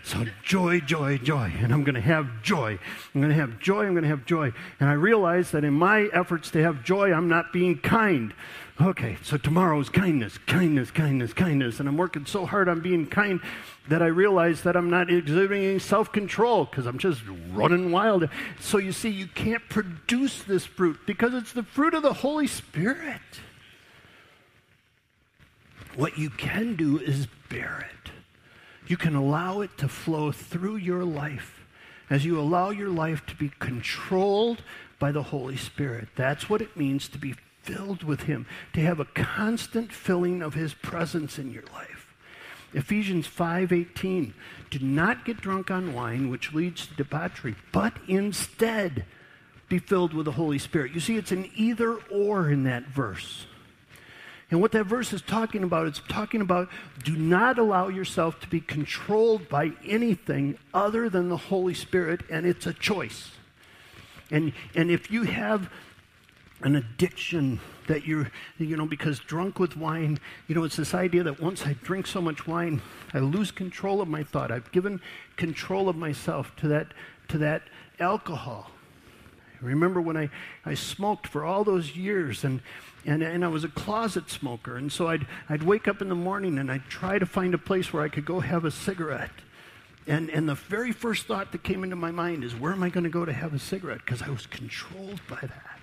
So 0.04 0.26
joy, 0.44 0.80
joy, 0.80 1.18
joy. 1.18 1.54
And 1.60 1.74
I'm 1.74 1.84
going 1.84 1.96
to 1.96 2.02
have 2.02 2.42
joy. 2.42 2.80
I'm 3.14 3.22
going 3.22 3.34
to 3.34 3.40
have 3.40 3.60
joy. 3.60 3.86
I'm 3.86 3.94
going 3.94 4.04
to 4.04 4.10
have 4.10 4.26
joy. 4.26 4.52
And 4.80 4.90
I 4.90 4.94
realize 4.94 5.52
that 5.52 5.64
in 5.64 5.74
my 5.74 6.10
efforts 6.14 6.50
to 6.52 6.64
have 6.64 6.84
joy, 6.84 7.14
I'm 7.14 7.28
not 7.28 7.54
being 7.54 7.78
kind. 7.78 8.34
Okay, 8.82 9.18
so 9.22 9.38
tomorrow's 9.38 9.88
kindness, 9.88 10.40
kindness, 10.40 10.90
kindness, 10.90 11.32
kindness. 11.32 11.80
And 11.80 11.88
I'm 11.88 11.96
working 11.96 12.26
so 12.26 12.46
hard 12.46 12.68
on 12.68 12.82
being 12.82 13.06
kind 13.06 13.40
that 13.88 14.02
I 14.02 14.08
realize 14.08 14.64
that 14.64 14.76
I'm 14.76 14.90
not 14.90 15.12
exhibiting 15.12 15.64
any 15.64 15.80
self 15.80 16.12
control 16.12 16.66
because 16.66 16.88
I'm 16.88 16.98
just 16.98 17.22
running 17.52 17.92
wild. 17.92 18.28
So 18.60 18.80
you 18.80 18.92
see, 18.92 19.10
you 19.10 19.28
can't 19.28 19.68
produce 19.70 20.42
this 20.44 20.66
fruit 20.66 20.98
because 21.06 21.34
it's 21.34 21.54
the 21.54 21.64
fruit 21.64 21.94
of 21.94 22.02
the 22.02 22.14
Holy 22.14 22.48
Spirit. 22.48 23.22
What 25.96 26.18
you 26.18 26.30
can 26.30 26.76
do 26.76 26.98
is 26.98 27.28
bear 27.50 27.88
it. 27.92 28.12
You 28.88 28.98
can 28.98 29.16
allow 29.16 29.62
it 29.62 29.78
to 29.78 29.88
flow 29.88 30.32
through 30.32 30.78
your 30.78 31.04
life 31.04 31.64
as 32.10 32.26
you 32.26 32.40
allow 32.40 32.70
your 32.72 32.90
life 32.90 33.26
to 33.28 33.36
be 33.36 33.52
controlled 33.60 34.64
by 35.00 35.12
the 35.12 35.24
Holy 35.24 35.58
Spirit. 35.58 36.10
That's 36.16 36.50
what 36.50 36.62
it 36.62 36.76
means 36.76 37.08
to 37.10 37.18
be 37.18 37.36
filled 37.62 38.04
with 38.04 38.24
Him, 38.24 38.46
to 38.74 38.82
have 38.82 39.00
a 39.00 39.06
constant 39.06 39.92
filling 39.94 40.42
of 40.42 40.54
His 40.54 40.74
presence 40.74 41.38
in 41.38 41.52
your 41.52 41.64
life. 41.74 42.14
Ephesians 42.74 43.28
5:18 43.28 44.34
Do 44.72 44.80
not 44.80 45.26
get 45.26 45.42
drunk 45.42 45.70
on 45.70 45.94
wine 45.94 46.30
which 46.30 46.54
leads 46.54 46.88
to 46.88 46.96
debauchery, 46.96 47.56
but 47.72 47.94
instead 48.08 49.06
be 49.70 49.80
filled 49.80 50.14
with 50.14 50.26
the 50.26 50.34
Holy 50.34 50.60
Spirit. 50.60 50.94
You 50.94 51.00
see 51.00 51.18
it's 51.18 51.32
an 51.32 51.50
either 51.56 51.94
or 52.12 52.50
in 52.50 52.64
that 52.64 52.88
verse. 52.88 53.46
And 54.54 54.62
what 54.62 54.72
that 54.74 54.84
verse 54.84 55.14
is 55.14 55.24
talking 55.24 55.64
about, 55.64 55.88
it's 55.88 56.00
talking 56.08 56.40
about 56.40 56.70
do 57.04 57.18
not 57.18 57.58
allow 57.58 57.88
yourself 57.88 58.40
to 58.42 58.48
be 58.48 58.62
controlled 58.62 59.50
by 59.50 59.72
anything 59.84 60.60
other 60.76 61.10
than 61.10 61.28
the 61.30 61.38
Holy 61.38 61.74
Spirit, 61.74 62.22
and 62.30 62.46
it's 62.46 62.68
a 62.68 62.74
choice. 62.74 63.32
And, 64.30 64.54
and 64.76 64.92
if 64.92 65.10
you 65.10 65.24
have 65.24 65.72
an 66.62 66.76
addiction 66.76 67.62
that 67.88 68.06
you're, 68.06 68.30
you 68.60 68.78
know, 68.78 68.86
because 68.86 69.18
drunk 69.18 69.58
with 69.58 69.76
wine, 69.76 70.20
you 70.48 70.54
know, 70.54 70.66
it's 70.66 70.76
this 70.76 70.94
idea 70.94 71.24
that 71.24 71.42
once 71.42 71.66
I 71.66 71.74
drink 71.82 72.06
so 72.06 72.22
much 72.22 72.46
wine, 72.46 72.80
I 73.12 73.22
lose 73.22 73.50
control 73.50 74.02
of 74.02 74.08
my 74.08 74.22
thought. 74.22 74.52
I've 74.52 74.72
given 74.72 75.02
control 75.36 75.90
of 75.90 75.96
myself 75.96 76.56
to 76.58 76.68
that, 76.68 76.94
to 77.30 77.40
that 77.40 77.64
alcohol. 78.00 78.70
I 79.64 79.68
remember 79.68 80.02
when 80.02 80.18
I, 80.18 80.30
I 80.66 80.74
smoked 80.74 81.28
for 81.28 81.46
all 81.46 81.64
those 81.64 81.96
years 81.96 82.44
and, 82.44 82.62
and, 83.06 83.24
and 83.24 83.46
I 83.46 83.48
was 83.48 83.64
a 83.64 83.70
closet 83.70 84.30
smoker. 84.30 84.76
And 84.76 84.92
so 84.92 85.08
I'd, 85.08 85.26
I'd 85.50 85.64
wake 85.64 85.88
up 85.88 86.02
in 86.02 86.10
the 86.10 86.16
morning 86.16 86.60
and 86.60 86.70
I'd 86.70 86.86
try 86.90 87.18
to 87.18 87.26
find 87.26 87.54
a 87.54 87.58
place 87.58 87.94
where 87.94 88.04
I 88.04 88.10
could 88.10 88.26
go 88.26 88.42
have 88.42 88.66
a 88.66 88.72
cigarette. 88.72 89.32
And, 90.06 90.30
and 90.30 90.50
the 90.50 90.56
very 90.56 90.92
first 90.92 91.28
thought 91.28 91.54
that 91.54 91.64
came 91.64 91.84
into 91.84 91.96
my 91.96 92.12
mind 92.12 92.44
is, 92.44 92.54
where 92.54 92.74
am 92.74 92.84
I 92.84 92.90
going 92.90 93.06
to 93.06 93.10
go 93.10 93.24
to 93.24 93.32
have 93.32 93.54
a 93.54 93.60
cigarette? 93.60 94.02
Because 94.06 94.22
I 94.22 94.30
was 94.30 94.46
controlled 94.46 95.22
by 95.30 95.40
that. 95.40 95.80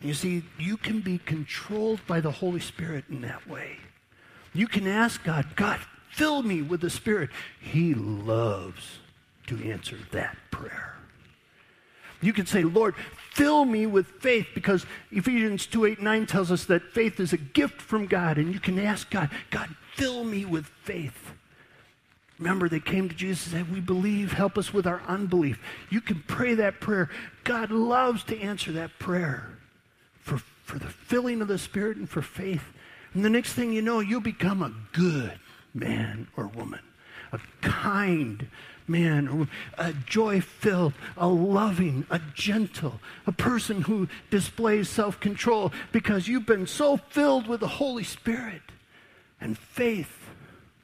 You 0.00 0.14
see, 0.14 0.44
you 0.58 0.78
can 0.78 1.00
be 1.00 1.18
controlled 1.18 2.00
by 2.06 2.20
the 2.20 2.30
Holy 2.30 2.60
Spirit 2.60 3.04
in 3.10 3.20
that 3.20 3.46
way. 3.46 3.76
You 4.54 4.66
can 4.66 4.86
ask 4.86 5.22
God, 5.22 5.54
God, 5.56 5.78
fill 6.10 6.42
me 6.42 6.62
with 6.62 6.80
the 6.80 6.88
Spirit. 6.88 7.28
He 7.60 7.92
loves 7.92 9.00
to 9.48 9.62
answer 9.70 9.98
that 10.12 10.38
prayer. 10.50 10.96
You 12.20 12.32
can 12.32 12.46
say, 12.46 12.62
Lord, 12.62 12.94
fill 13.32 13.64
me 13.64 13.86
with 13.86 14.06
faith 14.06 14.48
because 14.54 14.84
Ephesians 15.10 15.66
2 15.66 15.86
8 15.86 16.02
9 16.02 16.26
tells 16.26 16.50
us 16.50 16.64
that 16.66 16.92
faith 16.92 17.18
is 17.18 17.32
a 17.32 17.38
gift 17.38 17.80
from 17.80 18.06
God. 18.06 18.38
And 18.38 18.52
you 18.52 18.60
can 18.60 18.78
ask 18.78 19.10
God, 19.10 19.30
God, 19.50 19.74
fill 19.94 20.24
me 20.24 20.44
with 20.44 20.66
faith. 20.66 21.32
Remember, 22.38 22.70
they 22.70 22.80
came 22.80 23.08
to 23.08 23.14
Jesus 23.14 23.46
and 23.46 23.66
said, 23.66 23.74
We 23.74 23.80
believe, 23.80 24.32
help 24.32 24.56
us 24.56 24.72
with 24.72 24.86
our 24.86 25.02
unbelief. 25.06 25.60
You 25.90 26.00
can 26.00 26.24
pray 26.26 26.54
that 26.54 26.80
prayer. 26.80 27.10
God 27.44 27.70
loves 27.70 28.24
to 28.24 28.40
answer 28.40 28.72
that 28.72 28.98
prayer 28.98 29.58
for, 30.18 30.38
for 30.38 30.78
the 30.78 30.88
filling 30.88 31.42
of 31.42 31.48
the 31.48 31.58
Spirit 31.58 31.98
and 31.98 32.08
for 32.08 32.22
faith. 32.22 32.64
And 33.12 33.24
the 33.24 33.30
next 33.30 33.52
thing 33.52 33.72
you 33.72 33.82
know, 33.82 34.00
you'll 34.00 34.20
become 34.20 34.62
a 34.62 34.72
good 34.92 35.38
man 35.74 36.28
or 36.36 36.46
woman, 36.46 36.80
a 37.32 37.40
kind 37.60 38.48
man 38.90 39.48
a 39.78 39.92
joy 39.92 40.40
filled, 40.40 40.92
a 41.16 41.28
loving, 41.28 42.04
a 42.10 42.20
gentle, 42.34 43.00
a 43.26 43.32
person 43.32 43.82
who 43.82 44.08
displays 44.30 44.88
self 44.88 45.20
control 45.20 45.72
because 45.92 46.28
you've 46.28 46.46
been 46.46 46.66
so 46.66 46.96
filled 46.96 47.46
with 47.46 47.60
the 47.60 47.68
Holy 47.68 48.04
Spirit 48.04 48.62
and 49.40 49.56
faith 49.56 50.30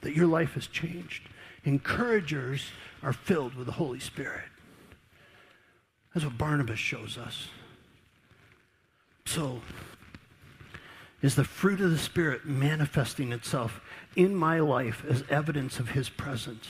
that 0.01 0.15
your 0.15 0.27
life 0.27 0.53
has 0.53 0.67
changed. 0.67 1.27
Encouragers 1.65 2.67
are 3.03 3.13
filled 3.13 3.55
with 3.55 3.65
the 3.65 3.73
Holy 3.73 3.99
Spirit. 3.99 4.45
That's 6.13 6.25
what 6.25 6.37
Barnabas 6.37 6.79
shows 6.79 7.17
us. 7.17 7.49
So, 9.25 9.61
is 11.21 11.35
the 11.35 11.43
fruit 11.43 11.81
of 11.81 11.91
the 11.91 11.97
Spirit 11.97 12.45
manifesting 12.45 13.33
itself 13.33 13.81
in 14.15 14.35
my 14.35 14.59
life 14.59 15.03
as 15.07 15.23
evidence 15.29 15.79
of 15.79 15.89
His 15.89 16.09
presence? 16.09 16.69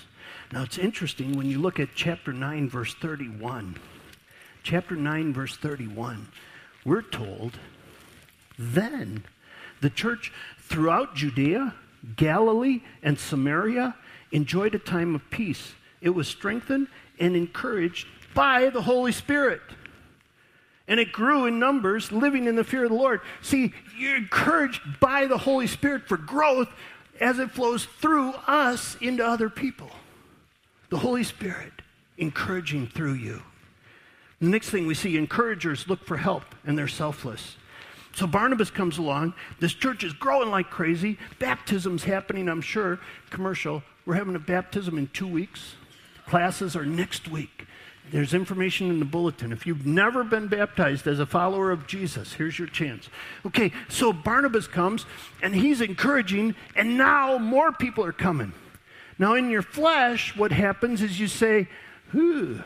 Now, 0.51 0.63
it's 0.63 0.77
interesting 0.77 1.33
when 1.33 1.47
you 1.47 1.59
look 1.59 1.79
at 1.79 1.89
chapter 1.95 2.31
9, 2.33 2.69
verse 2.69 2.93
31. 2.93 3.77
Chapter 4.63 4.95
9, 4.95 5.33
verse 5.33 5.55
31, 5.55 6.27
we're 6.83 7.01
told, 7.01 7.57
then 8.59 9.23
the 9.79 9.89
church 9.89 10.33
throughout 10.59 11.15
Judea, 11.15 11.73
Galilee, 12.17 12.81
and 13.01 13.17
Samaria 13.17 13.95
enjoyed 14.31 14.75
a 14.75 14.79
time 14.79 15.15
of 15.15 15.29
peace. 15.29 15.73
It 16.01 16.09
was 16.09 16.27
strengthened 16.27 16.87
and 17.19 17.35
encouraged 17.35 18.07
by 18.33 18.69
the 18.69 18.81
Holy 18.81 19.11
Spirit. 19.13 19.61
And 20.87 20.99
it 20.99 21.11
grew 21.11 21.45
in 21.45 21.59
numbers, 21.59 22.11
living 22.11 22.45
in 22.45 22.55
the 22.55 22.63
fear 22.63 22.83
of 22.83 22.89
the 22.89 22.95
Lord. 22.95 23.21
See, 23.41 23.73
you're 23.97 24.17
encouraged 24.17 24.81
by 24.99 25.27
the 25.27 25.37
Holy 25.37 25.67
Spirit 25.67 26.07
for 26.07 26.17
growth 26.17 26.69
as 27.19 27.39
it 27.39 27.51
flows 27.51 27.85
through 27.85 28.31
us 28.47 28.97
into 29.01 29.25
other 29.25 29.49
people. 29.49 29.91
The 30.89 30.97
Holy 30.97 31.23
Spirit 31.23 31.73
encouraging 32.17 32.87
through 32.87 33.13
you. 33.13 33.41
The 34.39 34.47
next 34.47 34.69
thing 34.69 34.87
we 34.87 34.93
see 34.93 35.17
encouragers 35.17 35.87
look 35.87 36.05
for 36.05 36.17
help 36.17 36.43
and 36.65 36.77
they're 36.77 36.87
selfless. 36.87 37.57
So 38.15 38.25
Barnabas 38.25 38.71
comes 38.71 38.97
along. 38.97 39.33
This 39.59 39.73
church 39.73 40.03
is 40.03 40.13
growing 40.13 40.49
like 40.49 40.69
crazy. 40.69 41.19
Baptism's 41.39 42.03
happening, 42.03 42.49
I'm 42.49 42.61
sure. 42.61 42.99
Commercial. 43.29 43.83
We're 44.05 44.15
having 44.15 44.35
a 44.35 44.39
baptism 44.39 44.97
in 44.97 45.07
two 45.07 45.27
weeks. 45.27 45.75
Classes 46.25 46.75
are 46.75 46.85
next 46.85 47.27
week. 47.27 47.67
There's 48.09 48.33
information 48.33 48.89
in 48.89 48.99
the 48.99 49.05
bulletin. 49.05 49.51
If 49.51 49.67
you've 49.67 49.85
never 49.85 50.23
been 50.23 50.47
baptized 50.47 51.07
as 51.07 51.19
a 51.19 51.25
follower 51.25 51.71
of 51.71 51.87
Jesus, 51.87 52.33
here's 52.33 52.57
your 52.57 52.69
chance. 52.69 53.09
Okay, 53.45 53.73
so 53.89 54.13
Barnabas 54.13 54.67
comes 54.67 55.05
and 55.43 55.53
he's 55.53 55.81
encouraging, 55.81 56.55
and 56.75 56.97
now 56.97 57.37
more 57.37 57.73
people 57.73 58.05
are 58.05 58.13
coming. 58.13 58.53
Now, 59.19 59.33
in 59.33 59.49
your 59.49 59.61
flesh, 59.61 60.35
what 60.35 60.51
happens 60.51 61.01
is 61.01 61.19
you 61.19 61.27
say, 61.27 61.67
Ooh, 62.15 62.61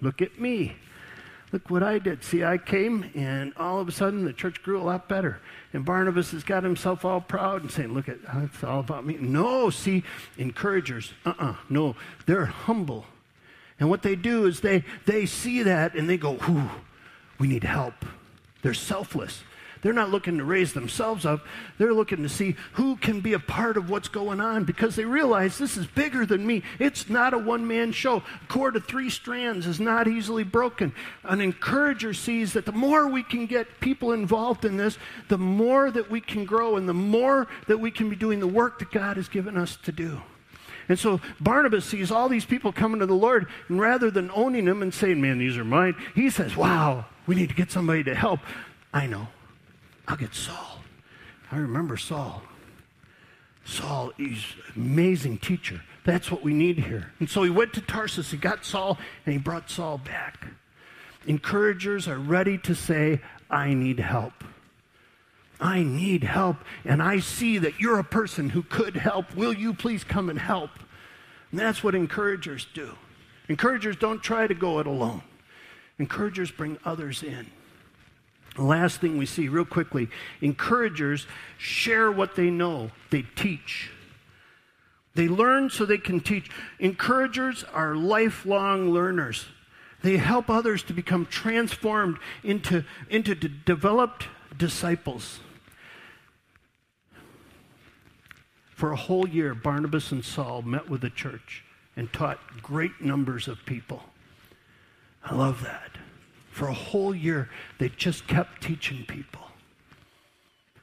look 0.00 0.22
at 0.22 0.40
me. 0.40 0.76
Look 1.50 1.70
what 1.70 1.82
I 1.82 1.98
did. 1.98 2.22
See, 2.22 2.44
I 2.44 2.58
came, 2.58 3.10
and 3.14 3.54
all 3.56 3.80
of 3.80 3.88
a 3.88 3.92
sudden 3.92 4.24
the 4.24 4.34
church 4.34 4.62
grew 4.62 4.80
a 4.80 4.84
lot 4.84 5.08
better. 5.08 5.40
And 5.72 5.84
Barnabas 5.84 6.32
has 6.32 6.44
got 6.44 6.62
himself 6.62 7.04
all 7.04 7.20
proud 7.22 7.62
and 7.62 7.70
saying, 7.70 7.94
Look 7.94 8.08
at, 8.08 8.18
it's 8.34 8.62
all 8.62 8.80
about 8.80 9.06
me. 9.06 9.16
No, 9.18 9.70
see, 9.70 10.04
encouragers, 10.36 11.12
uh 11.24 11.30
uh-uh, 11.30 11.50
uh, 11.50 11.56
no, 11.70 11.96
they're 12.26 12.46
humble. 12.46 13.06
And 13.80 13.88
what 13.88 14.02
they 14.02 14.16
do 14.16 14.46
is 14.46 14.60
they, 14.60 14.84
they 15.06 15.24
see 15.24 15.62
that 15.62 15.94
and 15.94 16.08
they 16.08 16.18
go, 16.18 16.34
Whew, 16.34 16.68
we 17.38 17.48
need 17.48 17.64
help. 17.64 18.04
They're 18.62 18.74
selfless. 18.74 19.42
They're 19.82 19.92
not 19.92 20.10
looking 20.10 20.38
to 20.38 20.44
raise 20.44 20.72
themselves 20.72 21.24
up. 21.24 21.46
They're 21.78 21.94
looking 21.94 22.22
to 22.22 22.28
see 22.28 22.56
who 22.72 22.96
can 22.96 23.20
be 23.20 23.32
a 23.32 23.38
part 23.38 23.76
of 23.76 23.90
what's 23.90 24.08
going 24.08 24.40
on 24.40 24.64
because 24.64 24.96
they 24.96 25.04
realize 25.04 25.58
this 25.58 25.76
is 25.76 25.86
bigger 25.86 26.26
than 26.26 26.46
me. 26.46 26.62
It's 26.78 27.08
not 27.08 27.34
a 27.34 27.38
one 27.38 27.66
man 27.66 27.92
show. 27.92 28.16
A 28.18 28.46
cord 28.48 28.76
of 28.76 28.84
three 28.84 29.10
strands 29.10 29.66
is 29.66 29.80
not 29.80 30.08
easily 30.08 30.44
broken. 30.44 30.92
An 31.24 31.40
encourager 31.40 32.14
sees 32.14 32.52
that 32.54 32.66
the 32.66 32.72
more 32.72 33.08
we 33.08 33.22
can 33.22 33.46
get 33.46 33.80
people 33.80 34.12
involved 34.12 34.64
in 34.64 34.76
this, 34.76 34.98
the 35.28 35.38
more 35.38 35.90
that 35.90 36.10
we 36.10 36.20
can 36.20 36.44
grow 36.44 36.76
and 36.76 36.88
the 36.88 36.94
more 36.94 37.46
that 37.66 37.78
we 37.78 37.90
can 37.90 38.10
be 38.10 38.16
doing 38.16 38.40
the 38.40 38.46
work 38.46 38.78
that 38.78 38.90
God 38.90 39.16
has 39.16 39.28
given 39.28 39.56
us 39.56 39.76
to 39.84 39.92
do. 39.92 40.20
And 40.88 40.98
so 40.98 41.20
Barnabas 41.38 41.84
sees 41.84 42.10
all 42.10 42.28
these 42.28 42.46
people 42.46 42.72
coming 42.72 43.00
to 43.00 43.06
the 43.06 43.14
Lord, 43.14 43.46
and 43.68 43.78
rather 43.78 44.10
than 44.10 44.30
owning 44.34 44.64
them 44.64 44.82
and 44.82 44.92
saying, 44.92 45.20
Man, 45.20 45.38
these 45.38 45.58
are 45.58 45.64
mine, 45.64 45.94
he 46.14 46.30
says, 46.30 46.56
Wow, 46.56 47.04
we 47.26 47.34
need 47.34 47.50
to 47.50 47.54
get 47.54 47.70
somebody 47.70 48.02
to 48.04 48.14
help. 48.14 48.40
I 48.92 49.06
know. 49.06 49.28
I'll 50.08 50.16
get 50.16 50.34
Saul. 50.34 50.80
I 51.52 51.58
remember 51.58 51.96
Saul. 51.96 52.42
Saul, 53.64 54.12
he's 54.16 54.42
an 54.74 54.82
amazing 54.82 55.38
teacher. 55.38 55.82
That's 56.04 56.30
what 56.30 56.42
we 56.42 56.54
need 56.54 56.78
here. 56.78 57.12
And 57.20 57.28
so 57.28 57.42
he 57.42 57.50
went 57.50 57.74
to 57.74 57.82
Tarsus, 57.82 58.30
he 58.30 58.38
got 58.38 58.64
Saul, 58.64 58.98
and 59.26 59.34
he 59.34 59.38
brought 59.38 59.68
Saul 59.68 59.98
back. 59.98 60.46
Encouragers 61.26 62.08
are 62.08 62.18
ready 62.18 62.56
to 62.58 62.74
say, 62.74 63.20
I 63.50 63.74
need 63.74 64.00
help. 64.00 64.32
I 65.60 65.82
need 65.82 66.24
help, 66.24 66.56
and 66.84 67.02
I 67.02 67.18
see 67.18 67.58
that 67.58 67.80
you're 67.80 67.98
a 67.98 68.04
person 68.04 68.50
who 68.50 68.62
could 68.62 68.96
help. 68.96 69.34
Will 69.34 69.52
you 69.52 69.74
please 69.74 70.04
come 70.04 70.30
and 70.30 70.38
help? 70.38 70.70
And 71.50 71.60
that's 71.60 71.82
what 71.82 71.94
encouragers 71.94 72.66
do. 72.72 72.92
Encouragers 73.48 73.96
don't 73.96 74.22
try 74.22 74.46
to 74.46 74.54
go 74.54 74.78
it 74.78 74.86
alone, 74.86 75.22
encouragers 75.98 76.50
bring 76.50 76.78
others 76.84 77.22
in. 77.22 77.50
Last 78.58 79.00
thing 79.00 79.16
we 79.16 79.26
see, 79.26 79.48
real 79.48 79.64
quickly 79.64 80.08
encouragers 80.40 81.26
share 81.56 82.10
what 82.10 82.34
they 82.34 82.50
know, 82.50 82.90
they 83.10 83.22
teach. 83.36 83.90
They 85.14 85.28
learn 85.28 85.70
so 85.70 85.84
they 85.84 85.98
can 85.98 86.20
teach. 86.20 86.50
Encouragers 86.78 87.64
are 87.72 87.96
lifelong 87.96 88.90
learners. 88.90 89.46
They 90.02 90.16
help 90.16 90.48
others 90.48 90.82
to 90.84 90.92
become 90.92 91.26
transformed 91.26 92.18
into, 92.44 92.84
into 93.10 93.34
de- 93.34 93.48
developed 93.48 94.26
disciples. 94.56 95.40
For 98.70 98.92
a 98.92 98.96
whole 98.96 99.28
year, 99.28 99.54
Barnabas 99.54 100.12
and 100.12 100.24
Saul 100.24 100.62
met 100.62 100.88
with 100.88 101.00
the 101.00 101.10
church 101.10 101.64
and 101.96 102.12
taught 102.12 102.62
great 102.62 103.00
numbers 103.00 103.48
of 103.48 103.58
people. 103.66 104.04
I 105.24 105.34
love 105.34 105.64
that. 105.64 105.97
For 106.58 106.66
a 106.66 106.74
whole 106.74 107.14
year, 107.14 107.48
they 107.78 107.88
just 107.88 108.26
kept 108.26 108.64
teaching 108.64 109.04
people. 109.06 109.46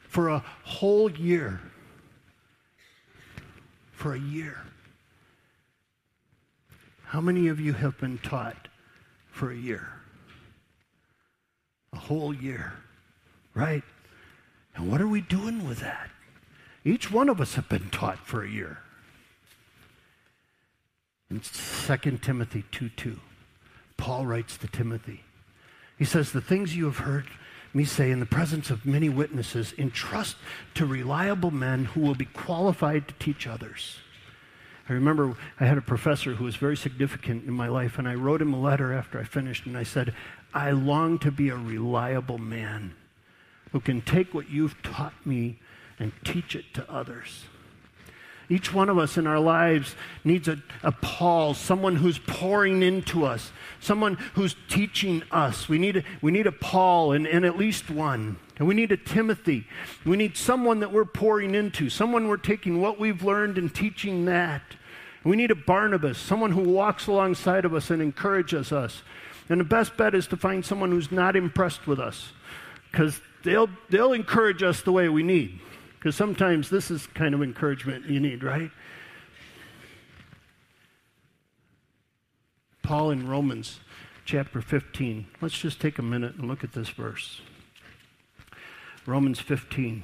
For 0.07 0.29
a 0.29 0.41
whole 0.63 1.11
year. 1.11 1.59
For 3.91 4.13
a 4.13 4.17
year. 4.17 4.57
How 7.03 7.19
many 7.19 7.49
of 7.49 7.59
you 7.59 7.73
have 7.73 7.97
been 7.97 8.19
taught 8.19 8.69
for 9.29 9.51
a 9.51 9.55
year? 9.57 9.89
A 11.91 11.97
whole 11.97 12.33
year, 12.33 12.71
right? 13.53 13.83
And 14.77 14.89
what 14.89 15.01
are 15.01 15.09
we 15.09 15.19
doing 15.19 15.67
with 15.67 15.81
that? 15.81 16.09
Each 16.85 17.11
one 17.11 17.27
of 17.27 17.41
us 17.41 17.55
have 17.55 17.67
been 17.67 17.89
taught 17.89 18.19
for 18.19 18.45
a 18.45 18.49
year. 18.49 18.77
In 21.29 21.41
2 21.41 22.19
Timothy 22.19 22.63
2 22.71 22.87
2, 22.95 23.19
Paul 23.97 24.25
writes 24.25 24.55
to 24.59 24.69
Timothy, 24.69 25.24
he 25.97 26.05
says, 26.05 26.31
The 26.31 26.41
things 26.41 26.75
you 26.75 26.85
have 26.85 26.99
heard 26.99 27.25
me 27.75 27.83
say 27.83 28.09
in 28.09 28.21
the 28.21 28.25
presence 28.25 28.69
of 28.69 28.85
many 28.85 29.09
witnesses, 29.09 29.73
entrust 29.77 30.37
to 30.75 30.85
reliable 30.85 31.51
men 31.51 31.85
who 31.85 31.99
will 31.99 32.15
be 32.15 32.25
qualified 32.25 33.05
to 33.07 33.13
teach 33.15 33.45
others. 33.45 33.97
I 34.87 34.93
remember 34.93 35.35
I 35.59 35.65
had 35.65 35.77
a 35.77 35.81
professor 35.81 36.35
who 36.35 36.45
was 36.45 36.55
very 36.55 36.77
significant 36.77 37.45
in 37.45 37.53
my 37.53 37.67
life, 37.67 37.97
and 37.99 38.07
I 38.07 38.15
wrote 38.15 38.41
him 38.41 38.53
a 38.53 38.59
letter 38.59 38.93
after 38.93 39.19
I 39.19 39.25
finished, 39.25 39.65
and 39.65 39.77
I 39.77 39.83
said, 39.83 40.13
I 40.53 40.71
long 40.71 41.19
to 41.19 41.31
be 41.31 41.49
a 41.49 41.57
reliable 41.57 42.37
man 42.37 42.95
who 43.73 43.81
can 43.81 44.01
take 44.01 44.33
what 44.33 44.49
you've 44.49 44.81
taught 44.81 45.25
me 45.25 45.59
and 45.99 46.13
teach 46.23 46.55
it 46.55 46.73
to 46.75 46.89
others. 46.89 47.45
Each 48.49 48.73
one 48.73 48.89
of 48.89 48.97
us 48.97 49.17
in 49.17 49.25
our 49.25 49.39
lives 49.39 49.95
needs 50.23 50.47
a, 50.47 50.61
a 50.83 50.91
Paul, 50.91 51.53
someone 51.53 51.95
who's 51.95 52.19
pouring 52.19 52.83
into 52.83 53.25
us, 53.25 53.51
someone 53.79 54.15
who's 54.35 54.55
teaching 54.69 55.23
us. 55.31 55.67
We 55.67 55.79
need 55.79 55.97
a, 55.97 56.03
we 56.21 56.31
need 56.31 56.47
a 56.47 56.51
Paul 56.51 57.13
and, 57.13 57.27
and 57.27 57.45
at 57.45 57.57
least 57.57 57.89
one. 57.89 58.37
And 58.57 58.67
we 58.67 58.75
need 58.75 58.91
a 58.91 58.97
Timothy. 58.97 59.65
We 60.05 60.15
need 60.15 60.37
someone 60.37 60.79
that 60.79 60.93
we're 60.93 61.05
pouring 61.05 61.55
into, 61.55 61.89
someone 61.89 62.27
we're 62.27 62.37
taking 62.37 62.79
what 62.79 62.99
we've 62.99 63.23
learned 63.23 63.57
and 63.57 63.73
teaching 63.73 64.25
that. 64.25 64.61
We 65.23 65.35
need 65.35 65.49
a 65.49 65.55
Barnabas, 65.55 66.19
someone 66.19 66.51
who 66.51 66.61
walks 66.61 67.07
alongside 67.07 67.65
of 67.65 67.73
us 67.73 67.89
and 67.89 68.01
encourages 68.01 68.71
us. 68.71 69.01
And 69.49 69.59
the 69.59 69.65
best 69.65 69.97
bet 69.97 70.13
is 70.13 70.27
to 70.27 70.37
find 70.37 70.63
someone 70.63 70.91
who's 70.91 71.11
not 71.11 71.35
impressed 71.35 71.87
with 71.87 71.99
us 71.99 72.31
because 72.91 73.19
they'll, 73.43 73.69
they'll 73.89 74.13
encourage 74.13 74.63
us 74.63 74.81
the 74.81 74.91
way 74.91 75.09
we 75.09 75.23
need. 75.23 75.59
Because 76.05 76.15
sometimes 76.15 76.69
this 76.69 76.91
is 76.91 77.07
kind 77.07 77.33
of 77.33 77.41
encouragement 77.41 78.05
you 78.05 78.19
need, 78.19 78.43
right? 78.43 78.69
Paul 82.83 83.09
in 83.09 83.27
Romans 83.27 83.79
chapter 84.23 84.61
15. 84.61 85.25
Let's 85.41 85.57
just 85.57 85.81
take 85.81 85.97
a 85.97 86.03
minute 86.03 86.35
and 86.35 86.47
look 86.47 86.63
at 86.63 86.73
this 86.73 86.89
verse. 86.89 87.41
Romans 89.07 89.39
15. 89.39 90.03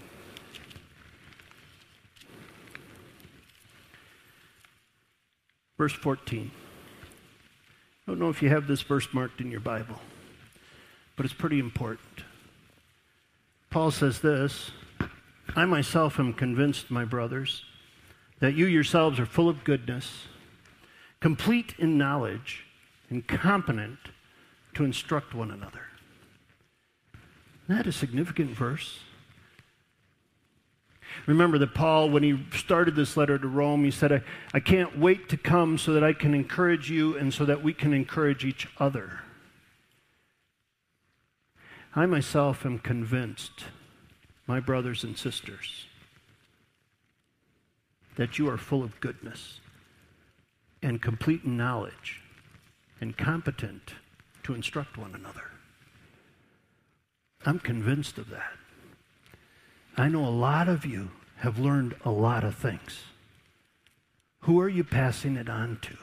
Verse 5.77 5.93
14. 5.93 6.49
I 8.07 8.11
don't 8.11 8.17
know 8.17 8.29
if 8.29 8.41
you 8.41 8.49
have 8.49 8.65
this 8.65 8.81
verse 8.81 9.07
marked 9.13 9.39
in 9.39 9.51
your 9.51 9.59
Bible, 9.59 10.01
but 11.15 11.27
it's 11.27 11.35
pretty 11.35 11.59
important. 11.59 12.23
Paul 13.69 13.91
says 13.91 14.19
this 14.21 14.71
I 15.55 15.65
myself 15.65 16.19
am 16.19 16.33
convinced, 16.33 16.89
my 16.89 17.03
brothers, 17.03 17.65
that 18.39 18.53
you 18.53 18.65
yourselves 18.65 19.19
are 19.19 19.25
full 19.25 19.49
of 19.49 19.63
goodness, 19.63 20.27
complete 21.19 21.75
in 21.77 21.97
knowledge, 21.97 22.65
and 23.09 23.27
competent 23.27 23.99
to 24.73 24.85
instruct 24.85 25.33
one 25.33 25.51
another. 25.51 25.81
Isn't 27.65 27.77
that 27.77 27.87
a 27.87 27.91
significant 27.91 28.51
verse? 28.51 28.99
Remember 31.25 31.57
that 31.57 31.73
Paul, 31.73 32.09
when 32.09 32.23
he 32.23 32.39
started 32.55 32.95
this 32.95 33.17
letter 33.17 33.37
to 33.37 33.47
Rome, 33.47 33.83
he 33.83 33.91
said, 33.91 34.11
I, 34.11 34.21
I 34.53 34.59
can't 34.61 34.97
wait 34.97 35.27
to 35.29 35.37
come 35.37 35.77
so 35.77 35.93
that 35.93 36.03
I 36.03 36.13
can 36.13 36.33
encourage 36.33 36.89
you 36.89 37.17
and 37.17 37.33
so 37.33 37.45
that 37.45 37.61
we 37.61 37.73
can 37.73 37.93
encourage 37.93 38.45
each 38.45 38.67
other. 38.77 39.19
I 41.93 42.05
myself 42.05 42.65
am 42.65 42.79
convinced, 42.79 43.65
my 44.51 44.59
brothers 44.59 45.05
and 45.05 45.17
sisters, 45.17 45.85
that 48.17 48.37
you 48.37 48.49
are 48.49 48.57
full 48.57 48.83
of 48.83 48.99
goodness 48.99 49.61
and 50.83 51.01
complete 51.01 51.45
in 51.45 51.55
knowledge 51.55 52.19
and 52.99 53.17
competent 53.17 53.93
to 54.43 54.53
instruct 54.53 54.97
one 54.97 55.15
another. 55.15 55.51
I'm 57.45 57.59
convinced 57.59 58.17
of 58.17 58.29
that. 58.31 58.51
I 59.95 60.09
know 60.09 60.25
a 60.25 60.39
lot 60.49 60.67
of 60.67 60.85
you 60.85 61.11
have 61.37 61.57
learned 61.57 61.95
a 62.03 62.11
lot 62.11 62.43
of 62.43 62.55
things. 62.55 63.03
Who 64.41 64.59
are 64.59 64.67
you 64.67 64.83
passing 64.83 65.37
it 65.37 65.47
on 65.47 65.79
to? 65.83 65.95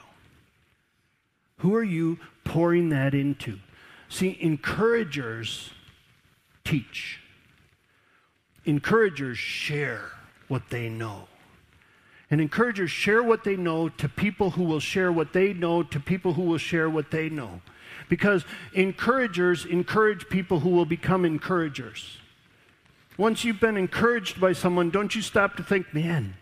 Who 1.59 1.75
are 1.75 1.85
you 1.85 2.19
pouring 2.45 2.89
that 2.89 3.13
into? 3.13 3.59
See, 4.09 4.39
encouragers 4.41 5.69
teach, 6.65 7.21
encouragers 8.69 9.39
share 9.39 10.11
what 10.47 10.69
they 10.69 10.91
know. 10.91 11.27
And 12.31 12.41
encouragers 12.41 12.91
share 12.91 13.23
what 13.23 13.43
they 13.43 13.57
know 13.57 13.89
to 13.89 14.09
people 14.09 14.51
who 14.51 14.65
will 14.65 14.81
share 14.81 15.11
what 15.11 15.33
they 15.33 15.55
know 15.55 15.83
to 15.83 15.99
people 15.99 16.35
who 16.35 16.43
will 16.43 16.59
share 16.59 16.91
what 16.91 17.11
they 17.11 17.31
know. 17.31 17.63
Because 18.11 18.45
encouragers 18.75 19.65
encourage 19.65 20.29
people 20.29 20.61
who 20.61 20.69
will 20.69 20.85
become 20.85 21.25
encouragers. 21.25 22.19
Once 23.17 23.43
you've 23.43 23.59
been 23.59 23.79
encouraged 23.79 24.39
by 24.39 24.53
someone, 24.53 24.91
don't 24.91 25.15
you 25.15 25.23
stop 25.23 25.57
to 25.57 25.63
think, 25.63 25.93
man, 25.95 26.35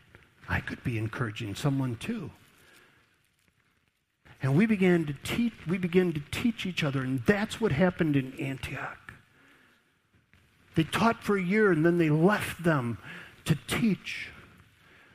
I 0.49 0.59
could 0.61 0.83
be 0.83 0.99
encouraging 0.99 1.55
someone 1.55 1.95
too. 1.97 2.33
And 4.43 4.57
we 4.57 4.67
began 4.67 5.07
to 5.07 5.15
teach 5.25 5.55
we 5.67 5.79
began 5.79 6.13
to 6.13 6.21
teach 6.31 6.67
each 6.67 6.85
other, 6.85 7.01
and 7.01 7.23
that's 7.25 7.61
what 7.61 7.73
happened 7.73 8.17
in 8.17 8.33
Antioch. 8.39 9.06
They 10.77 10.85
taught 10.85 11.23
for 11.23 11.37
a 11.37 11.43
year 11.43 11.73
and 11.73 11.85
then 11.85 11.99
they 11.99 12.11
left 12.11 12.63
them 12.63 12.99
to 13.47 13.59
teach. 13.67 14.29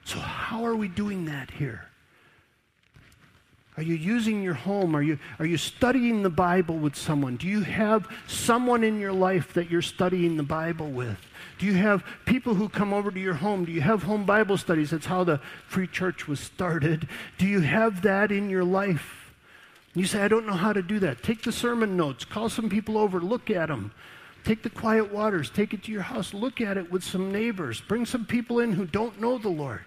So 0.04 0.20
how 0.20 0.66
are 0.66 0.76
we 0.76 0.88
doing 0.88 1.26
that 1.26 1.52
here? 1.52 1.86
Are 3.78 3.84
you 3.84 3.96
using 3.96 4.44
your 4.44 4.54
home? 4.54 4.96
Are 4.96 5.02
you, 5.02 5.18
are 5.40 5.46
you 5.46 5.58
studying 5.58 6.24
the 6.24 6.30
Bible 6.30 6.78
with 6.78 6.96
someone? 6.96 7.38
Do 7.38 7.48
you 7.48 7.62
have 7.62 8.08
someone 8.28 8.84
in 8.84 9.00
your 9.00 9.14
life 9.14 9.54
that 9.54 9.72
you're 9.72 9.82
studying 9.82 10.36
the 10.36 10.44
Bible 10.44 10.90
with? 10.90 11.18
Do 11.58 11.66
you 11.66 11.76
have 11.76 12.04
people 12.26 12.54
who 12.54 12.68
come 12.68 12.92
over 12.92 13.12
to 13.12 13.20
your 13.20 13.36
home? 13.36 13.64
Do 13.64 13.72
you 13.72 13.82
have 13.82 14.04
home 14.04 14.26
Bible 14.26 14.58
studies? 14.58 14.90
That's 14.90 15.06
how 15.06 15.24
the 15.24 15.40
free 15.68 15.88
church 15.88 16.28
was 16.28 16.40
started. 16.40 17.08
Do 17.38 17.46
you 17.48 17.62
have 17.62 18.02
that 18.02 18.32
in 18.32 18.50
your 18.50 18.64
life? 18.66 19.32
You 19.94 20.06
say, 20.06 20.22
I 20.22 20.28
don't 20.28 20.48
know 20.48 20.54
how 20.54 20.74
to 20.74 20.82
do 20.82 21.00
that. 21.00 21.24
Take 21.24 21.44
the 21.44 21.52
sermon 21.52 21.96
notes, 21.96 22.26
call 22.26 22.50
some 22.50 22.70
people 22.70 22.98
over, 22.98 23.20
look 23.20 23.50
at 23.50 23.68
them. 23.68 23.92
Take 24.44 24.64
the 24.64 24.70
quiet 24.70 25.12
waters, 25.12 25.50
take 25.50 25.74
it 25.74 25.84
to 25.84 25.92
your 25.92 26.02
house, 26.02 26.34
look 26.34 26.62
at 26.62 26.78
it 26.78 26.92
with 26.92 27.04
some 27.04 27.32
neighbors, 27.32 27.82
bring 27.82 28.06
some 28.06 28.26
people 28.26 28.60
in 28.60 28.74
who 28.74 28.86
don't 28.86 29.22
know 29.22 29.38
the 29.38 29.50
Lord. 29.50 29.86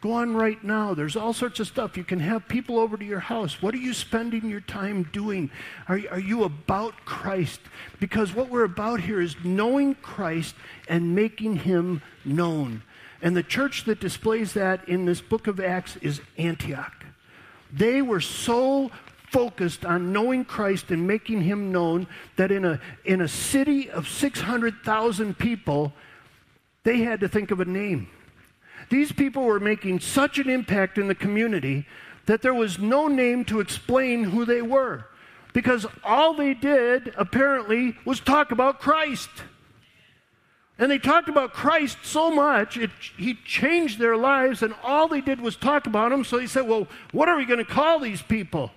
Go 0.00 0.12
on 0.12 0.34
right 0.34 0.62
now. 0.62 0.92
There's 0.92 1.16
all 1.16 1.32
sorts 1.32 1.58
of 1.58 1.66
stuff. 1.66 1.96
You 1.96 2.04
can 2.04 2.20
have 2.20 2.46
people 2.48 2.78
over 2.78 2.96
to 2.96 3.04
your 3.04 3.20
house. 3.20 3.62
What 3.62 3.74
are 3.74 3.78
you 3.78 3.94
spending 3.94 4.48
your 4.48 4.60
time 4.60 5.08
doing? 5.12 5.50
Are, 5.88 6.00
are 6.10 6.20
you 6.20 6.44
about 6.44 6.94
Christ? 7.04 7.60
Because 7.98 8.34
what 8.34 8.50
we're 8.50 8.64
about 8.64 9.00
here 9.00 9.20
is 9.20 9.36
knowing 9.42 9.94
Christ 9.96 10.54
and 10.88 11.14
making 11.14 11.56
him 11.56 12.02
known. 12.24 12.82
And 13.22 13.34
the 13.36 13.42
church 13.42 13.84
that 13.84 13.98
displays 13.98 14.52
that 14.52 14.86
in 14.88 15.06
this 15.06 15.22
book 15.22 15.46
of 15.46 15.58
Acts 15.58 15.96
is 15.96 16.20
Antioch. 16.36 17.06
They 17.72 18.02
were 18.02 18.20
so 18.20 18.90
focused 19.36 19.84
on 19.84 20.14
knowing 20.14 20.46
Christ 20.46 20.90
and 20.90 21.06
making 21.06 21.42
him 21.42 21.70
known 21.70 22.06
that 22.36 22.50
in 22.50 22.64
a, 22.64 22.80
in 23.04 23.20
a 23.20 23.28
city 23.28 23.90
of 23.90 24.08
600,000 24.08 25.36
people, 25.36 25.92
they 26.84 27.00
had 27.00 27.20
to 27.20 27.28
think 27.28 27.50
of 27.50 27.60
a 27.60 27.66
name. 27.66 28.08
These 28.88 29.12
people 29.12 29.42
were 29.42 29.60
making 29.60 30.00
such 30.00 30.38
an 30.38 30.48
impact 30.48 30.96
in 30.96 31.06
the 31.06 31.14
community 31.14 31.84
that 32.24 32.40
there 32.40 32.54
was 32.54 32.78
no 32.78 33.08
name 33.08 33.44
to 33.44 33.60
explain 33.60 34.24
who 34.24 34.46
they 34.46 34.62
were. 34.62 35.04
Because 35.52 35.84
all 36.02 36.32
they 36.32 36.54
did, 36.54 37.12
apparently, 37.18 37.94
was 38.06 38.20
talk 38.20 38.52
about 38.52 38.80
Christ. 38.80 39.28
And 40.78 40.90
they 40.90 40.98
talked 40.98 41.28
about 41.28 41.52
Christ 41.52 41.98
so 42.04 42.30
much, 42.30 42.78
it, 42.78 42.90
he 43.18 43.34
changed 43.44 43.98
their 43.98 44.16
lives, 44.16 44.62
and 44.62 44.74
all 44.82 45.08
they 45.08 45.20
did 45.20 45.42
was 45.42 45.56
talk 45.56 45.86
about 45.86 46.10
him. 46.10 46.24
So 46.24 46.38
he 46.38 46.46
said, 46.46 46.66
Well, 46.66 46.88
what 47.12 47.28
are 47.28 47.36
we 47.36 47.44
going 47.44 47.62
to 47.62 47.70
call 47.70 47.98
these 47.98 48.22
people? 48.22 48.70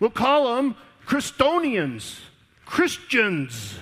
We'll 0.00 0.10
call 0.10 0.56
them 0.56 0.76
Christonians, 1.06 2.20
Christians. 2.64 3.78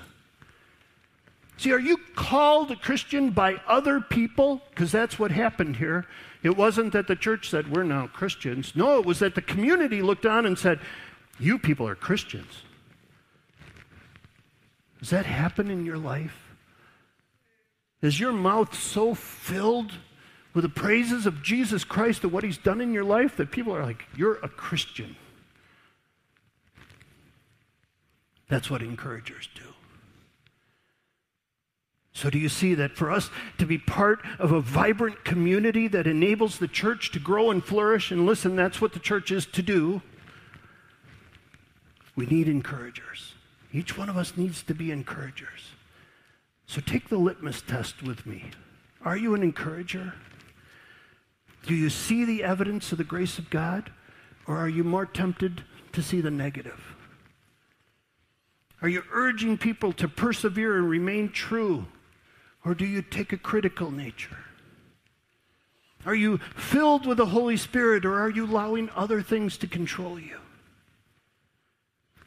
See, 1.56 1.72
are 1.72 1.80
you 1.80 1.98
called 2.16 2.70
a 2.70 2.76
Christian 2.76 3.30
by 3.30 3.60
other 3.66 4.00
people? 4.00 4.62
Because 4.70 4.90
that's 4.90 5.18
what 5.18 5.30
happened 5.30 5.76
here. 5.76 6.06
It 6.42 6.56
wasn't 6.56 6.92
that 6.92 7.06
the 7.06 7.16
church 7.16 7.48
said, 7.48 7.74
We're 7.74 7.84
now 7.84 8.08
Christians. 8.08 8.74
No, 8.74 8.98
it 8.98 9.06
was 9.06 9.20
that 9.20 9.34
the 9.34 9.42
community 9.42 10.02
looked 10.02 10.26
on 10.26 10.44
and 10.44 10.58
said, 10.58 10.80
You 11.38 11.58
people 11.58 11.86
are 11.86 11.94
Christians. 11.94 12.62
Does 14.98 15.10
that 15.10 15.26
happen 15.26 15.70
in 15.70 15.86
your 15.86 15.98
life? 15.98 16.54
Is 18.02 18.18
your 18.18 18.32
mouth 18.32 18.74
so 18.74 19.14
filled 19.14 19.92
with 20.54 20.64
the 20.64 20.68
praises 20.68 21.26
of 21.26 21.42
Jesus 21.42 21.84
Christ 21.84 22.24
and 22.24 22.32
what 22.32 22.44
he's 22.44 22.58
done 22.58 22.80
in 22.80 22.92
your 22.92 23.04
life 23.04 23.36
that 23.36 23.52
people 23.52 23.74
are 23.74 23.84
like, 23.84 24.04
You're 24.16 24.38
a 24.42 24.48
Christian? 24.48 25.16
That's 28.52 28.68
what 28.68 28.82
encouragers 28.82 29.48
do. 29.54 29.62
So, 32.12 32.28
do 32.28 32.38
you 32.38 32.50
see 32.50 32.74
that 32.74 32.98
for 32.98 33.10
us 33.10 33.30
to 33.56 33.64
be 33.64 33.78
part 33.78 34.20
of 34.38 34.52
a 34.52 34.60
vibrant 34.60 35.24
community 35.24 35.88
that 35.88 36.06
enables 36.06 36.58
the 36.58 36.68
church 36.68 37.12
to 37.12 37.18
grow 37.18 37.50
and 37.50 37.64
flourish, 37.64 38.10
and 38.10 38.26
listen, 38.26 38.54
that's 38.54 38.78
what 38.78 38.92
the 38.92 38.98
church 38.98 39.30
is 39.30 39.46
to 39.46 39.62
do, 39.62 40.02
we 42.14 42.26
need 42.26 42.46
encouragers. 42.46 43.32
Each 43.72 43.96
one 43.96 44.10
of 44.10 44.18
us 44.18 44.36
needs 44.36 44.62
to 44.64 44.74
be 44.74 44.90
encouragers. 44.90 45.70
So, 46.66 46.82
take 46.82 47.08
the 47.08 47.16
litmus 47.16 47.62
test 47.62 48.02
with 48.02 48.26
me. 48.26 48.50
Are 49.02 49.16
you 49.16 49.34
an 49.34 49.42
encourager? 49.42 50.12
Do 51.66 51.74
you 51.74 51.88
see 51.88 52.26
the 52.26 52.44
evidence 52.44 52.92
of 52.92 52.98
the 52.98 53.04
grace 53.04 53.38
of 53.38 53.48
God? 53.48 53.90
Or 54.46 54.58
are 54.58 54.68
you 54.68 54.84
more 54.84 55.06
tempted 55.06 55.64
to 55.92 56.02
see 56.02 56.20
the 56.20 56.30
negative? 56.30 56.91
Are 58.82 58.88
you 58.88 59.04
urging 59.12 59.56
people 59.56 59.92
to 59.94 60.08
persevere 60.08 60.76
and 60.76 60.90
remain 60.90 61.30
true? 61.30 61.86
Or 62.64 62.74
do 62.74 62.84
you 62.84 63.00
take 63.00 63.32
a 63.32 63.36
critical 63.36 63.92
nature? 63.92 64.38
Are 66.04 66.16
you 66.16 66.38
filled 66.56 67.06
with 67.06 67.18
the 67.18 67.26
Holy 67.26 67.56
Spirit 67.56 68.04
or 68.04 68.18
are 68.18 68.30
you 68.30 68.44
allowing 68.44 68.90
other 68.90 69.22
things 69.22 69.56
to 69.58 69.68
control 69.68 70.18
you? 70.18 70.38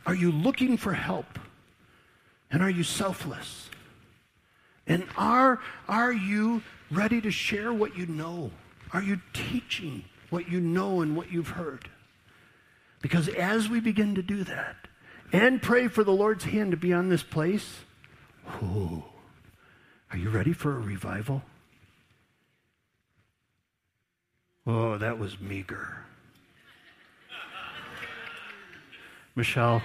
Are 0.06 0.16
you 0.16 0.32
looking 0.32 0.78
for 0.78 0.94
help? 0.94 1.40
And 2.50 2.64
are 2.64 2.70
you 2.70 2.84
selfless? 2.84 3.70
And 4.88 5.06
are, 5.18 5.60
are 5.90 6.14
you 6.14 6.62
ready 6.90 7.20
to 7.20 7.32
share 7.32 7.74
what 7.74 7.98
you 7.98 8.06
know? 8.06 8.52
Are 8.94 9.02
you 9.02 9.20
teaching 9.34 10.06
what 10.30 10.48
you 10.48 10.62
know 10.62 11.02
and 11.02 11.18
what 11.18 11.32
you've 11.32 11.50
heard? 11.50 11.90
Because 13.02 13.28
as 13.28 13.68
we 13.68 13.82
begin 13.82 14.16
to 14.16 14.22
do 14.22 14.46
that 14.46 14.85
and 15.36 15.62
pray 15.62 15.90
for 15.90 16.06
the 16.06 16.14
Lord's 16.14 16.46
hand 16.46 16.72
to 16.72 16.78
be 16.78 16.94
on 16.94 17.10
this 17.10 17.22
place, 17.22 17.80
oh, 18.64 19.04
are 20.10 20.18
you 20.18 20.30
ready 20.30 20.54
for 20.54 20.72
a 20.72 20.80
revival? 20.80 21.42
Oh, 24.66 24.98
that 24.98 25.20
was 25.20 25.42
meager. 25.42 25.98
Michelle, 29.36 29.82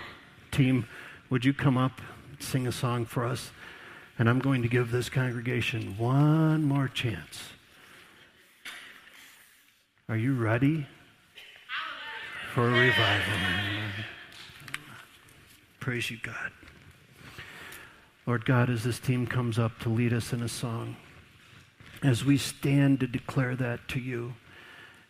team, 0.53 0.87
would 1.31 1.45
you 1.45 1.53
come 1.53 1.77
up, 1.77 2.01
and 2.29 2.41
sing 2.41 2.69
a 2.69 2.73
song 2.73 3.05
for 3.05 3.25
us? 3.25 3.51
And 4.21 4.31
I'm 4.31 4.39
going 4.39 4.63
to 4.63 4.69
give 4.69 4.93
this 4.93 5.09
congregation 5.09 5.99
one 5.99 6.63
more 6.63 6.87
chance. 6.87 7.43
Are 10.09 10.17
you 10.17 10.35
ready 10.35 10.87
for 12.55 12.69
a 12.69 12.71
revival? 12.71 13.35
Praise 15.81 16.11
you, 16.11 16.19
God. 16.23 16.53
Lord 18.27 18.45
God, 18.45 18.69
as 18.69 18.85
this 18.85 18.99
team 18.99 19.27
comes 19.27 19.59
up 19.59 19.79
to 19.81 19.89
lead 19.89 20.13
us 20.13 20.33
in 20.35 20.43
a 20.43 20.49
song, 20.49 20.97
as 22.03 22.23
we 22.23 22.37
stand 22.37 23.01
to 23.01 23.07
declare 23.07 23.57
that 23.57 23.89
to 23.89 23.99
you, 23.99 24.35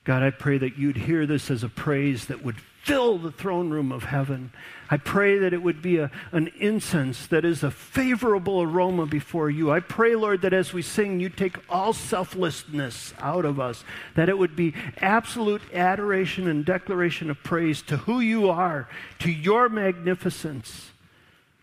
God, 0.05 0.23
I 0.23 0.31
pray 0.31 0.59
that 0.59 0.79
you'd 0.79 0.97
hear 0.97 1.27
this 1.27 1.51
as 1.51 1.64
a 1.64 1.68
praise 1.68 2.27
that 2.27 2.45
would 2.45 2.57
fill 2.83 3.18
the 3.18 3.33
throne 3.33 3.70
room 3.70 3.93
of 3.93 4.05
heaven. 4.05 4.53
I 4.91 4.97
pray 4.97 5.39
that 5.39 5.53
it 5.53 5.62
would 5.62 5.83
be 5.83 5.99
a, 5.99 6.11
an 6.33 6.51
incense 6.59 7.26
that 7.28 7.45
is 7.45 7.62
a 7.62 7.70
favorable 7.70 8.62
aroma 8.62 9.07
before 9.07 9.49
you. 9.51 9.70
I 9.70 9.81
pray, 9.81 10.16
Lord, 10.16 10.43
that 10.43 10.53
as 10.53 10.72
we 10.72 10.83
sing, 10.83 11.20
you 11.20 11.28
take 11.28 11.59
all 11.68 11.93
selflessness 11.93 13.14
out 13.18 13.45
of 13.45 13.61
us, 13.61 13.85
that 14.16 14.28
it 14.28 14.39
would 14.39 14.57
be 14.57 14.74
absolute 14.99 15.62
adoration 15.72 16.49
and 16.49 16.64
declaration 16.64 17.31
of 17.31 17.43
praise 17.45 17.83
to 17.83 17.99
who 17.99 18.20
you 18.20 18.49
are, 18.51 18.89
to 19.20 19.31
your 19.31 19.68
magnificence. 19.68 20.91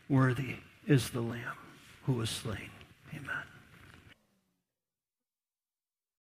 Worthy 0.07 0.55
is 0.85 1.09
the 1.09 1.21
Lamb 1.21 1.57
who 2.05 2.13
was 2.13 2.29
slain. 2.29 2.69
Amen. 3.13 3.46